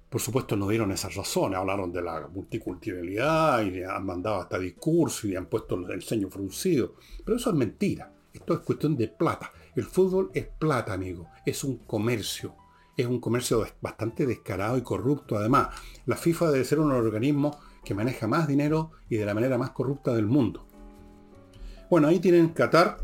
[0.09, 5.27] Por supuesto no dieron esas razones, hablaron de la multiculturalidad y han mandado hasta discurso
[5.27, 6.97] y han puesto el ceño fruncido.
[7.25, 8.13] Pero eso es mentira.
[8.33, 9.51] Esto es cuestión de plata.
[9.75, 11.29] El fútbol es plata, amigo.
[11.47, 12.55] Es un comercio.
[12.95, 15.37] Es un comercio bastante descarado y corrupto.
[15.37, 15.69] Además,
[16.05, 19.71] la FIFA debe ser un organismo que maneja más dinero y de la manera más
[19.71, 20.67] corrupta del mundo.
[21.89, 22.99] Bueno, ahí tienen Qatar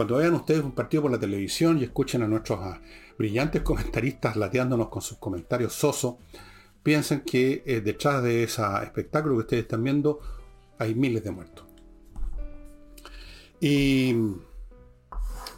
[0.00, 2.80] cuando vean ustedes un partido por la televisión y escuchen a nuestros ah,
[3.18, 6.14] brillantes comentaristas lateándonos con sus comentarios sosos,
[6.82, 10.20] piensen que eh, detrás de ese espectáculo que ustedes están viendo
[10.78, 11.66] hay miles de muertos.
[13.60, 14.16] Y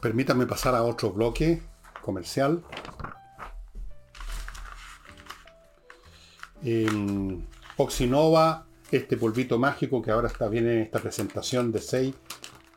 [0.01, 1.63] permítanme pasar a otro bloque
[2.03, 2.65] comercial.
[7.77, 12.15] Oxinova, este polvito mágico que ahora está bien en esta presentación de 6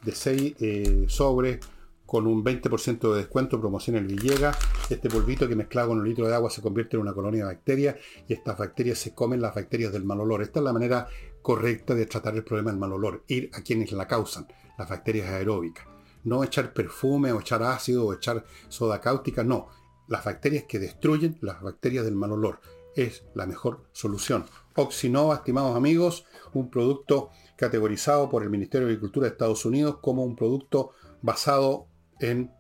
[0.06, 1.60] de 6 eh, sobres
[2.06, 4.58] con un 20% de descuento, promoción en Villegas.
[4.90, 7.54] Este polvito que mezclado con un litro de agua se convierte en una colonia de
[7.54, 7.96] bacterias
[8.28, 10.42] y estas bacterias se comen las bacterias del mal olor.
[10.42, 11.08] Esta es la manera
[11.42, 15.30] correcta de tratar el problema del mal olor, ir a quienes la causan, las bacterias
[15.30, 15.86] aeróbicas.
[16.24, 19.68] No echar perfume o echar ácido o echar soda cáustica, no.
[20.08, 22.60] Las bacterias que destruyen las bacterias del mal olor
[22.96, 24.46] es la mejor solución.
[24.76, 30.24] Oxinova, estimados amigos, un producto categorizado por el Ministerio de Agricultura de Estados Unidos como
[30.24, 30.92] un producto
[31.22, 31.88] basado
[32.20, 32.52] en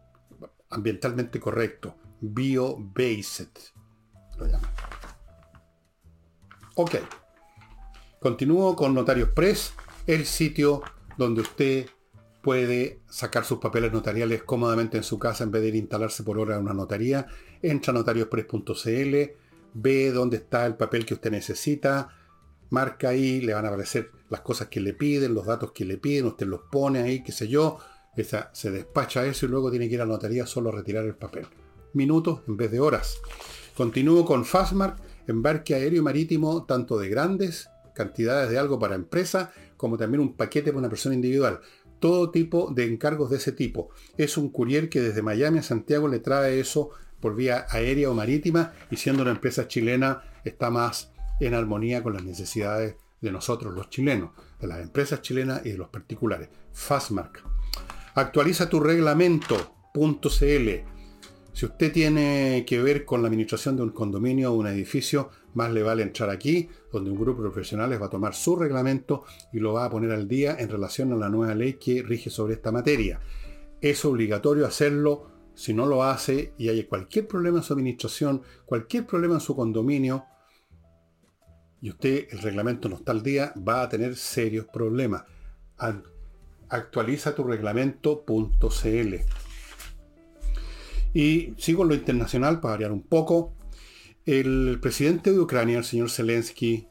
[0.70, 3.50] ambientalmente correcto, bio-based,
[4.38, 4.72] lo llaman.
[6.76, 6.96] Ok,
[8.20, 9.74] continúo con Notarios Press,
[10.08, 10.82] el sitio
[11.18, 11.88] donde usted
[12.42, 16.24] puede sacar sus papeles notariales cómodamente en su casa en vez de ir a instalarse
[16.24, 17.26] por hora en una notaría.
[17.62, 19.16] Entra a notariospress.cl,
[19.74, 22.10] ve dónde está el papel que usted necesita,
[22.70, 25.98] marca ahí, le van a aparecer las cosas que le piden, los datos que le
[25.98, 27.80] piden, usted los pone ahí, qué sé yo,
[28.18, 31.06] esa, se despacha eso y luego tiene que ir a la notaría solo a retirar
[31.06, 31.48] el papel.
[31.94, 33.18] Minutos en vez de horas.
[33.78, 39.54] Continúo con Fastmark, embarque aéreo y marítimo, tanto de grandes cantidades de algo para empresa,
[39.78, 41.62] como también un paquete para una persona individual.
[42.02, 43.90] Todo tipo de encargos de ese tipo.
[44.18, 46.90] Es un courier que desde Miami a Santiago le trae eso
[47.22, 52.14] por vía aérea o marítima y siendo una empresa chilena está más en armonía con
[52.14, 54.32] las necesidades de nosotros los chilenos.
[54.60, 56.50] de las empresas chilenas y de los particulares.
[56.72, 57.44] Fastmark.
[58.16, 60.70] Actualiza tu reglamento.cl.
[61.54, 65.72] Si usted tiene que ver con la administración de un condominio o un edificio, más
[65.72, 69.60] le vale entrar aquí, donde un grupo de profesionales va a tomar su reglamento y
[69.60, 72.56] lo va a poner al día en relación a la nueva ley que rige sobre
[72.56, 73.22] esta materia.
[73.82, 75.32] Es obligatorio hacerlo.
[75.54, 79.56] Si no lo hace y hay cualquier problema en su administración, cualquier problema en su
[79.56, 80.26] condominio,
[81.86, 85.24] y usted el reglamento no está al día, va a tener serios problemas.
[86.68, 89.16] Actualiza tu reglamento.cl.
[91.14, 93.54] Y sigo en lo internacional para variar un poco.
[94.26, 96.88] El presidente de Ucrania, el señor Zelensky,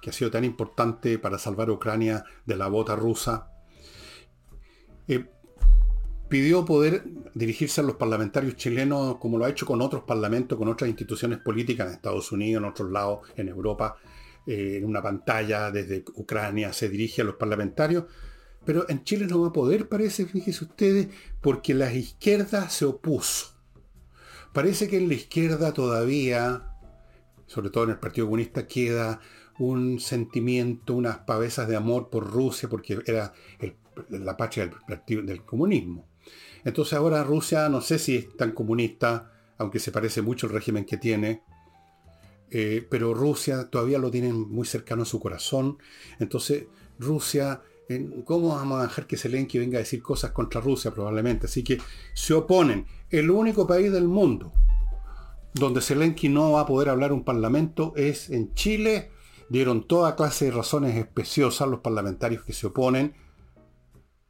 [0.00, 3.50] que ha sido tan importante para salvar a Ucrania de la bota rusa,
[5.08, 5.24] eh,
[6.28, 7.02] pidió poder
[7.34, 11.40] dirigirse a los parlamentarios chilenos como lo ha hecho con otros parlamentos, con otras instituciones
[11.40, 13.96] políticas en Estados Unidos, en otros lados, en Europa,
[14.46, 18.04] eh, en una pantalla desde Ucrania, se dirige a los parlamentarios.
[18.64, 21.08] Pero en Chile no va a poder, parece, fíjense ustedes,
[21.40, 23.54] porque la izquierda se opuso.
[24.52, 26.74] Parece que en la izquierda todavía,
[27.46, 29.20] sobre todo en el Partido Comunista, queda
[29.58, 33.32] un sentimiento, unas pavesas de amor por Rusia, porque era
[34.08, 34.70] la patria
[35.06, 36.08] del, del comunismo.
[36.64, 40.84] Entonces ahora Rusia, no sé si es tan comunista, aunque se parece mucho el régimen
[40.84, 41.42] que tiene,
[42.50, 45.78] eh, pero Rusia todavía lo tienen muy cercano a su corazón.
[46.18, 46.66] Entonces,
[46.98, 47.62] Rusia,
[48.24, 51.46] ¿cómo vamos a dejar que Zelensky venga a decir cosas contra Rusia probablemente?
[51.46, 51.78] Así que
[52.14, 52.86] se oponen.
[53.08, 54.52] El único país del mundo
[55.54, 59.10] donde Zelensky no va a poder hablar un parlamento es en Chile.
[59.48, 63.14] Dieron toda clase de razones especiosas los parlamentarios que se oponen.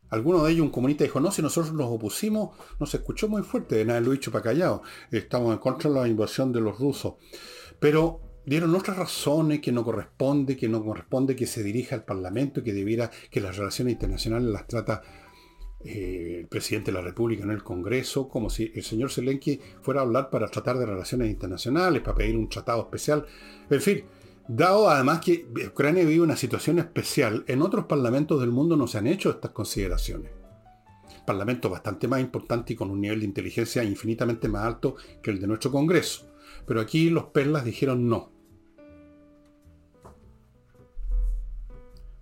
[0.08, 3.76] Alguno de ellos, un comunista, dijo, no, si nosotros nos opusimos, nos escuchó muy fuerte,
[3.76, 4.82] de nada lo dicho para callado.
[5.12, 7.14] Estamos en contra de la invasión de los rusos.
[7.80, 12.62] Pero dieron otras razones que no corresponde, que no corresponde que se dirija al Parlamento,
[12.62, 15.02] que debiera, que las relaciones internacionales las trata
[15.82, 20.00] eh, el presidente de la República en el Congreso, como si el señor Zelensky fuera
[20.00, 23.24] a hablar para tratar de relaciones internacionales, para pedir un tratado especial.
[23.70, 24.04] En fin,
[24.46, 28.98] dado además que Ucrania vive una situación especial, en otros parlamentos del mundo no se
[28.98, 30.32] han hecho estas consideraciones.
[31.26, 35.40] Parlamento bastante más importante y con un nivel de inteligencia infinitamente más alto que el
[35.40, 36.29] de nuestro Congreso.
[36.70, 38.30] Pero aquí los perlas dijeron no.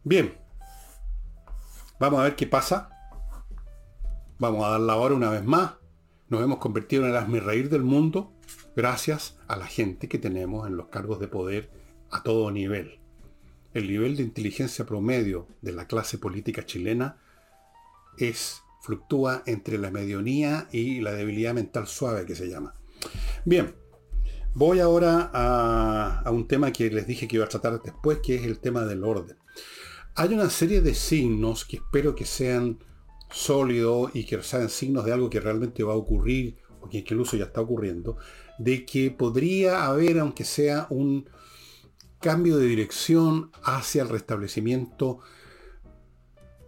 [0.04, 0.38] Bien.
[2.00, 2.88] Vamos a ver qué pasa.
[4.38, 5.74] Vamos a dar la hora una vez más.
[6.30, 8.32] Nos hemos convertido en el reír del mundo
[8.74, 11.70] gracias a la gente que tenemos en los cargos de poder
[12.10, 13.00] a todo nivel.
[13.74, 17.18] El nivel de inteligencia promedio de la clase política chilena
[18.16, 22.72] es fluctúa entre la medianía y la debilidad mental suave que se llama.
[23.44, 23.74] Bien,
[24.54, 28.44] Voy ahora a, un tema que les dije que iba a tratar después, que es
[28.44, 29.36] el tema del orden.
[30.16, 32.78] Hay una serie de signos que espero que sean
[33.30, 37.36] sólidos y que sean signos de algo que realmente va a ocurrir, o que incluso
[37.36, 38.16] ya está ocurriendo,
[38.58, 41.28] de que podría haber, aunque sea un
[42.20, 45.20] cambio de dirección hacia el restablecimiento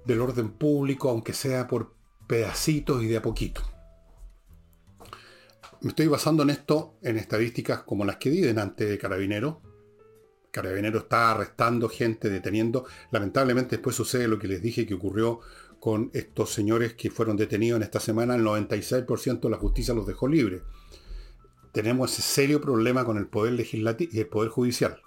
[0.05, 1.95] del orden público, aunque sea por
[2.29, 3.63] pedacitos y de a poquito
[5.83, 9.63] me estoy basando en esto, en estadísticas como las que di delante de Carabinero.
[10.51, 12.85] Carabinero está arrestando gente, deteniendo.
[13.11, 15.41] Lamentablemente después sucede lo que les dije que ocurrió
[15.79, 18.35] con estos señores que fueron detenidos en esta semana.
[18.35, 20.63] El 96% de la justicia los dejó libres.
[21.73, 25.01] Tenemos ese serio problema con el poder legislativo y el poder judicial.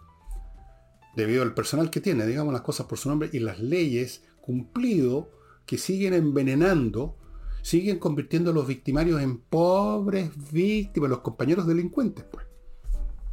[1.16, 5.30] Debido al personal que tiene, digamos las cosas por su nombre, y las leyes cumplido
[5.68, 7.18] que siguen envenenando
[7.64, 12.46] siguen convirtiendo a los victimarios en pobres víctimas, los compañeros delincuentes, pues.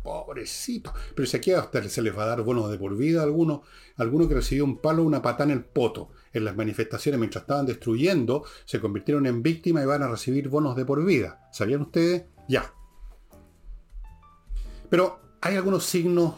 [0.02, 0.94] Pobrecitos.
[1.14, 3.60] Pero si aquí hasta se les va a dar bonos de por vida a algunos,
[3.96, 7.66] alguno que recibió un palo, una patada en el poto en las manifestaciones mientras estaban
[7.66, 11.48] destruyendo, se convirtieron en víctimas y van a recibir bonos de por vida.
[11.52, 12.24] ¿Sabían ustedes?
[12.48, 12.72] Ya.
[14.88, 16.34] Pero hay algunos signos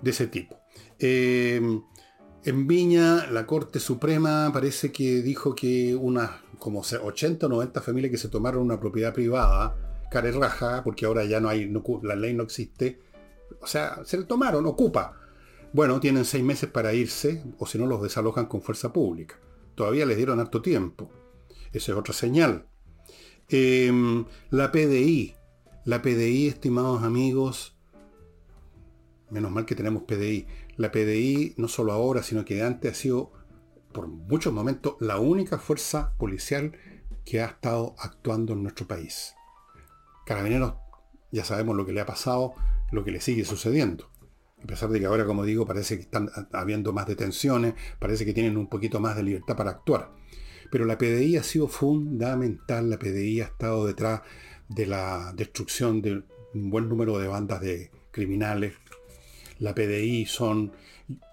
[0.00, 0.58] de ese tipo.
[0.98, 1.60] Eh,
[2.44, 8.10] en Viña, la Corte Suprema parece que dijo que unas como 80 o 90 familias
[8.10, 9.76] que se tomaron una propiedad privada,
[10.10, 11.72] care raja, porque ahora ya no hay,
[12.02, 13.00] la ley no existe,
[13.60, 15.16] o sea, se le tomaron, ocupa.
[15.72, 19.36] Bueno, tienen seis meses para irse, o si no los desalojan con fuerza pública.
[19.74, 21.10] Todavía les dieron harto tiempo.
[21.72, 22.66] Esa es otra señal.
[23.48, 25.34] Em, la PDI.
[25.84, 27.76] La PDI, estimados amigos,
[29.30, 30.46] menos mal que tenemos PDI
[30.80, 33.32] la PDI, no solo ahora, sino que antes ha sido,
[33.92, 36.72] por muchos momentos, la única fuerza policial
[37.26, 39.34] que ha estado actuando en nuestro país.
[40.24, 40.76] Carabineros,
[41.32, 42.54] ya sabemos lo que le ha pasado,
[42.92, 44.10] lo que le sigue sucediendo.
[44.64, 48.32] A pesar de que ahora, como digo, parece que están habiendo más detenciones, parece que
[48.32, 50.14] tienen un poquito más de libertad para actuar.
[50.70, 54.22] Pero la PDI ha sido fundamental, la PDI ha estado detrás
[54.70, 56.24] de la destrucción de
[56.54, 58.72] un buen número de bandas de criminales.
[59.60, 60.72] La PDI son...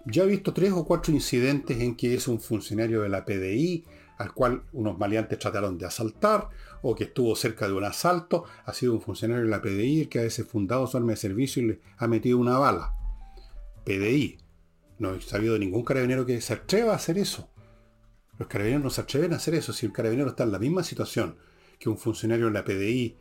[0.06, 3.84] Ya he visto tres o cuatro incidentes en que es un funcionario de la PDI
[4.18, 6.48] al cual unos maleantes trataron de asaltar
[6.82, 10.18] o que estuvo cerca de un asalto, ha sido un funcionario de la PDI que
[10.18, 12.92] ha desenfundado su arma de servicio y le ha metido una bala.
[13.84, 14.38] PDI.
[14.98, 17.48] No he sabido de ningún carabinero que se atreva a hacer eso.
[18.38, 19.72] Los carabineros no se atreven a hacer eso.
[19.72, 21.36] Si el carabinero está en la misma situación
[21.78, 23.16] que un funcionario de la PDI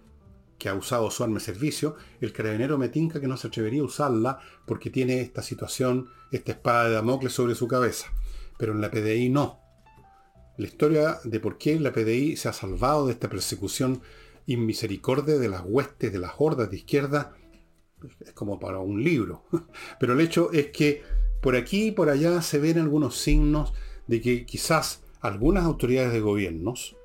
[0.58, 3.82] que ha usado su arma de servicio, el carabinero me tinca que no se atrevería
[3.82, 8.08] a usarla porque tiene esta situación, esta espada de Damocles sobre su cabeza.
[8.58, 9.60] Pero en la PDI no.
[10.58, 14.02] La historia de por qué la PDI se ha salvado de esta persecución
[14.48, 17.36] inmisericordia de las huestes, de las hordas de izquierda,
[18.20, 19.44] es como para un libro.
[20.00, 21.04] Pero el hecho es que
[21.42, 23.74] por aquí y por allá se ven algunos signos
[24.08, 26.97] de que quizás algunas autoridades de gobiernos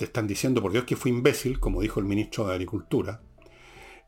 [0.00, 3.20] te están diciendo por Dios que fue imbécil, como dijo el ministro de Agricultura,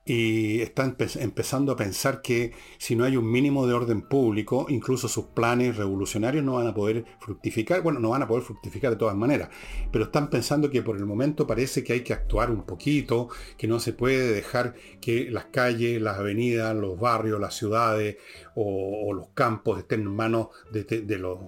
[0.07, 5.07] y están empezando a pensar que si no hay un mínimo de orden público, incluso
[5.07, 7.83] sus planes revolucionarios no van a poder fructificar.
[7.83, 9.51] Bueno, no van a poder fructificar de todas maneras,
[9.93, 13.29] pero están pensando que por el momento parece que hay que actuar un poquito,
[13.59, 18.17] que no se puede dejar que las calles, las avenidas, los barrios, las ciudades
[18.55, 21.39] o, los campos estén en manos de, de los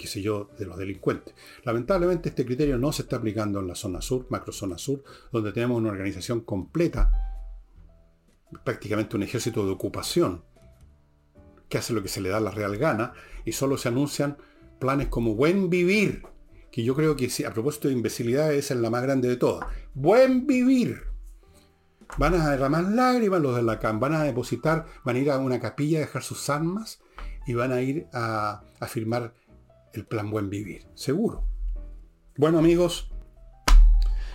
[0.00, 1.34] qué sé yo, de los delincuentes.
[1.62, 5.52] Lamentablemente este criterio no se está aplicando en la zona sur, macro zona sur, donde
[5.52, 7.12] tenemos una organización completa,
[8.64, 10.42] prácticamente un ejército de ocupación,
[11.68, 13.12] que hace lo que se le da la real gana,
[13.44, 14.38] y solo se anuncian
[14.78, 16.22] planes como buen vivir,
[16.72, 19.68] que yo creo que a propósito de imbecilidad esa es la más grande de todas.
[19.92, 21.02] Buen vivir.
[22.16, 25.38] Van a derramar lágrimas los de la CAM, van a depositar, van a ir a
[25.38, 27.00] una capilla a dejar sus armas
[27.46, 29.34] y van a ir a firmar
[29.92, 31.44] el plan Buen Vivir, seguro.
[32.36, 33.10] Bueno amigos,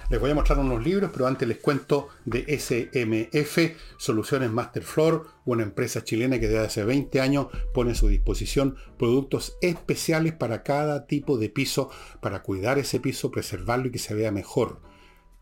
[0.09, 5.63] les voy a mostrar unos libros, pero antes les cuento de SMF, Soluciones Masterfloor, una
[5.63, 11.07] empresa chilena que desde hace 20 años pone a su disposición productos especiales para cada
[11.07, 11.89] tipo de piso,
[12.21, 14.79] para cuidar ese piso, preservarlo y que se vea mejor.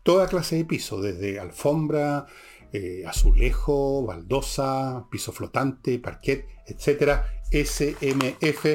[0.02, 2.26] Toda clase de piso, desde alfombra,
[2.72, 7.20] eh, azulejo, baldosa, piso flotante, parquet, etc.
[7.52, 8.66] SMF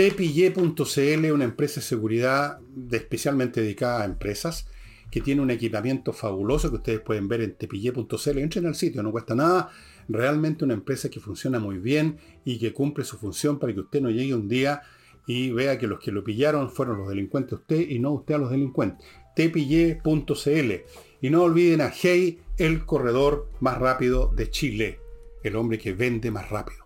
[0.00, 2.58] Tepille.cl, una empresa de seguridad
[2.90, 4.66] especialmente dedicada a empresas,
[5.10, 8.38] que tiene un equipamiento fabuloso que ustedes pueden ver en tepille.cl.
[8.38, 9.68] Entren al sitio, no cuesta nada.
[10.08, 14.00] Realmente una empresa que funciona muy bien y que cumple su función para que usted
[14.00, 14.80] no llegue un día
[15.26, 18.38] y vea que los que lo pillaron fueron los delincuentes usted y no usted a
[18.38, 19.06] los delincuentes.
[19.36, 20.72] tepille.cl.
[21.20, 24.98] Y no olviden a Hey, el corredor más rápido de Chile,
[25.42, 26.79] el hombre que vende más rápido.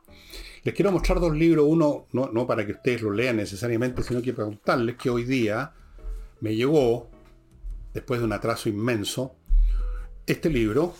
[0.64, 4.32] Les quiero mostrar dos libros, uno no, para que ustedes lo lean necesariamente, sino que
[4.32, 5.74] para contarles que hoy día
[6.40, 7.10] me llegó,
[7.92, 9.36] después de un atraso inmenso,
[10.26, 10.94] este libro,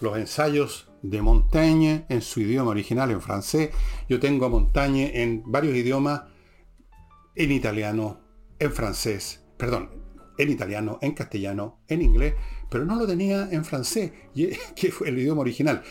[0.00, 3.70] Los ensayos de Montaigne en su idioma original, en francés.
[4.08, 6.22] Yo tengo a Montaigne en varios idiomas,
[7.34, 8.18] en italiano,
[8.58, 9.90] en francés, perdón,
[10.38, 12.34] en italiano, en castellano, en inglés,
[12.70, 14.10] pero no lo tenía en francés,
[14.74, 15.82] que fue el idioma original.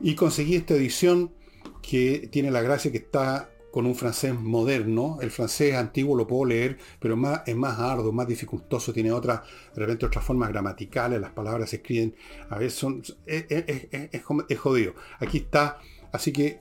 [0.00, 1.41] Y conseguí esta edición
[1.82, 5.18] que tiene la gracia que está con un francés moderno.
[5.20, 9.40] El francés antiguo lo puedo leer, pero más, es más arduo, más dificultoso, tiene otras,
[9.74, 12.14] de otras formas gramaticales, las palabras se escriben,
[12.50, 14.94] a veces son, es, jodido.
[15.18, 15.78] Aquí está,
[16.12, 16.60] así que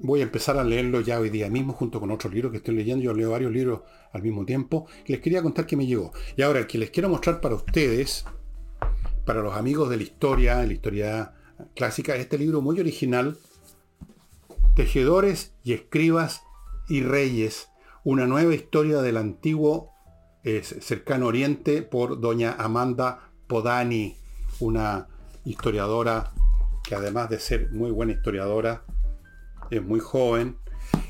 [0.00, 2.74] voy a empezar a leerlo ya hoy día mismo, junto con otros libros que estoy
[2.74, 3.04] leyendo.
[3.04, 4.86] Yo leo varios libros al mismo tiempo.
[5.06, 6.12] les quería contar que me llegó.
[6.36, 8.24] Y ahora, el que les quiero mostrar para ustedes,
[9.24, 11.34] para los amigos de la historia, de la historia
[11.74, 13.38] clásica, este libro muy original
[14.78, 16.44] Tejedores y escribas
[16.88, 17.66] y reyes,
[18.04, 19.90] una nueva historia del antiguo
[20.62, 24.16] cercano oriente por doña Amanda Podani,
[24.60, 25.08] una
[25.44, 26.30] historiadora
[26.84, 28.84] que además de ser muy buena historiadora,
[29.68, 30.58] es muy joven.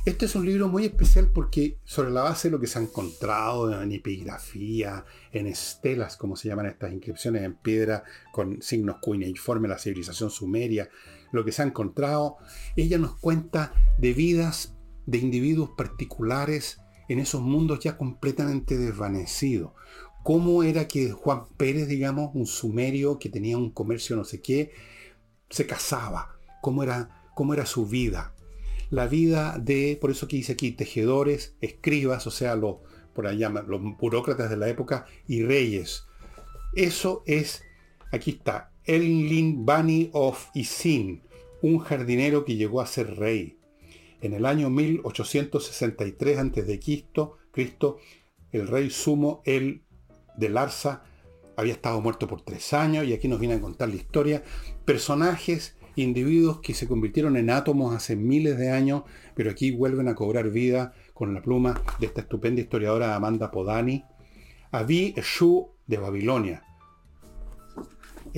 [0.07, 2.83] Este es un libro muy especial porque sobre la base de lo que se ha
[2.83, 8.03] encontrado en epigrafía, en estelas, como se llaman estas inscripciones en piedra,
[8.33, 10.89] con signos cuneiformes, la civilización sumeria,
[11.33, 12.37] lo que se ha encontrado,
[12.77, 14.75] ella nos cuenta de vidas
[15.07, 19.73] de individuos particulares en esos mundos ya completamente desvanecidos.
[20.23, 24.73] ¿Cómo era que Juan Pérez, digamos, un sumerio que tenía un comercio no sé qué,
[25.49, 26.39] se casaba?
[26.61, 28.35] ¿Cómo era, cómo era su vida?
[28.91, 32.77] La vida de, por eso que dice aquí, tejedores, escribas, o sea, los,
[33.15, 36.05] por allá, los burócratas de la época y reyes.
[36.75, 37.63] Eso es,
[38.13, 41.23] aquí está, Enlil Bani of Isin,
[41.61, 43.59] un jardinero que llegó a ser rey.
[44.23, 46.81] En el año 1863 a.C.,
[47.53, 47.99] Cristo,
[48.51, 49.83] el rey sumo, el
[50.39, 51.05] de Larsa,
[51.57, 54.43] había estado muerto por tres años y aquí nos viene a contar la historia.
[54.87, 59.03] Personajes, individuos que se convirtieron en átomos hace miles de años,
[59.35, 64.03] pero aquí vuelven a cobrar vida con la pluma de esta estupenda historiadora Amanda Podani.
[64.71, 66.68] Avi Shu de Babilonia.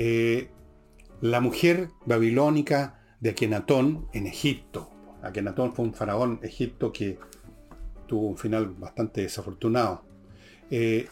[0.03, 0.48] Eh,
[1.20, 4.88] la mujer babilónica de Akenatón en Egipto.
[5.20, 7.18] Akenatón fue un faraón egipto que
[8.07, 10.03] tuvo un final bastante desafortunado.
[10.70, 11.07] Eh,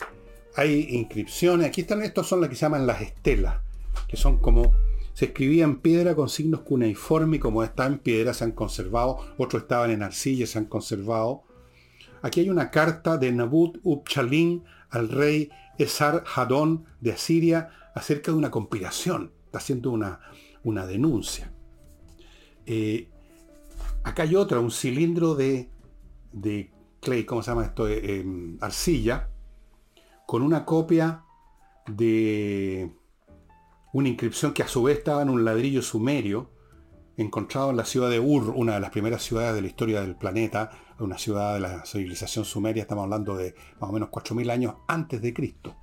[0.56, 3.58] hay inscripciones, aquí están, estos son las que se llaman las estelas,
[4.08, 4.72] que son como,
[5.12, 9.18] se escribía en piedra con signos cuneiforme y como está en piedra se han conservado,
[9.36, 11.42] otros estaban en arcilla se han conservado.
[12.22, 17.68] Aquí hay una carta de Nabut Upchalin al rey Esar Hadón de Asiria
[17.98, 19.32] acerca de una conspiración.
[19.46, 20.20] Está haciendo una,
[20.64, 21.52] una denuncia.
[22.66, 23.08] Eh,
[24.04, 25.70] acá hay otra, un cilindro de,
[26.32, 26.70] de
[27.00, 27.88] clay, ¿cómo se llama esto?
[27.88, 29.30] Eh, em, arcilla,
[30.26, 31.24] con una copia
[31.86, 32.92] de
[33.92, 36.50] una inscripción que a su vez estaba en un ladrillo sumerio,
[37.16, 40.16] encontrado en la ciudad de Ur, una de las primeras ciudades de la historia del
[40.16, 44.74] planeta, una ciudad de la civilización sumeria, estamos hablando de más o menos 4.000 años
[44.86, 45.76] antes de Cristo.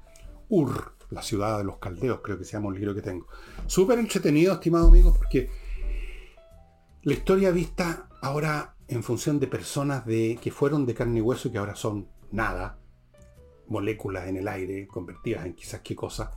[0.50, 3.28] Ur, la ciudad de los caldeos, creo que se llama un libro que tengo.
[3.68, 5.50] Súper entretenido, estimados amigos, porque
[7.04, 11.48] la historia vista ahora en función de personas de, que fueron de carne y hueso
[11.48, 12.80] y que ahora son nada,
[13.68, 16.34] moléculas en el aire, convertidas en quizás qué cosa,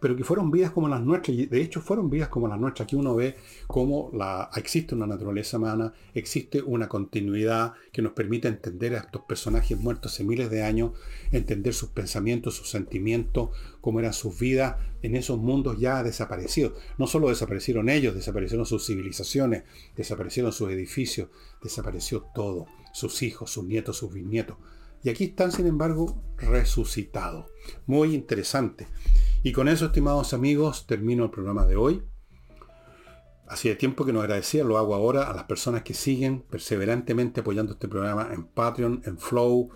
[0.00, 2.86] pero que fueron vidas como las nuestras, y de hecho fueron vidas como las nuestras.
[2.86, 3.36] Aquí uno ve
[3.66, 9.22] cómo la, existe una naturaleza humana, existe una continuidad que nos permite entender a estos
[9.22, 10.92] personajes muertos hace miles de años,
[11.32, 16.72] entender sus pensamientos, sus sentimientos, cómo eran sus vidas en esos mundos ya desaparecidos.
[16.98, 19.64] No solo desaparecieron ellos, desaparecieron sus civilizaciones,
[19.96, 21.28] desaparecieron sus edificios,
[21.62, 24.56] desapareció todo, sus hijos, sus nietos, sus bisnietos.
[25.02, 27.46] Y aquí están, sin embargo, resucitados.
[27.86, 28.88] Muy interesante.
[29.42, 32.02] Y con eso, estimados amigos, termino el programa de hoy.
[33.46, 37.72] Hacía tiempo que no agradecía, lo hago ahora a las personas que siguen perseverantemente apoyando
[37.72, 39.70] este programa en Patreon, en Flow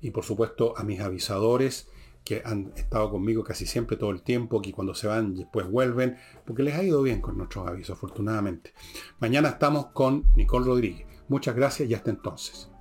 [0.00, 1.88] y por supuesto a mis avisadores
[2.24, 6.16] que han estado conmigo casi siempre todo el tiempo, que cuando se van después vuelven,
[6.44, 8.72] porque les ha ido bien con nuestros avisos, afortunadamente.
[9.20, 11.06] Mañana estamos con Nicole Rodríguez.
[11.28, 12.71] Muchas gracias y hasta entonces.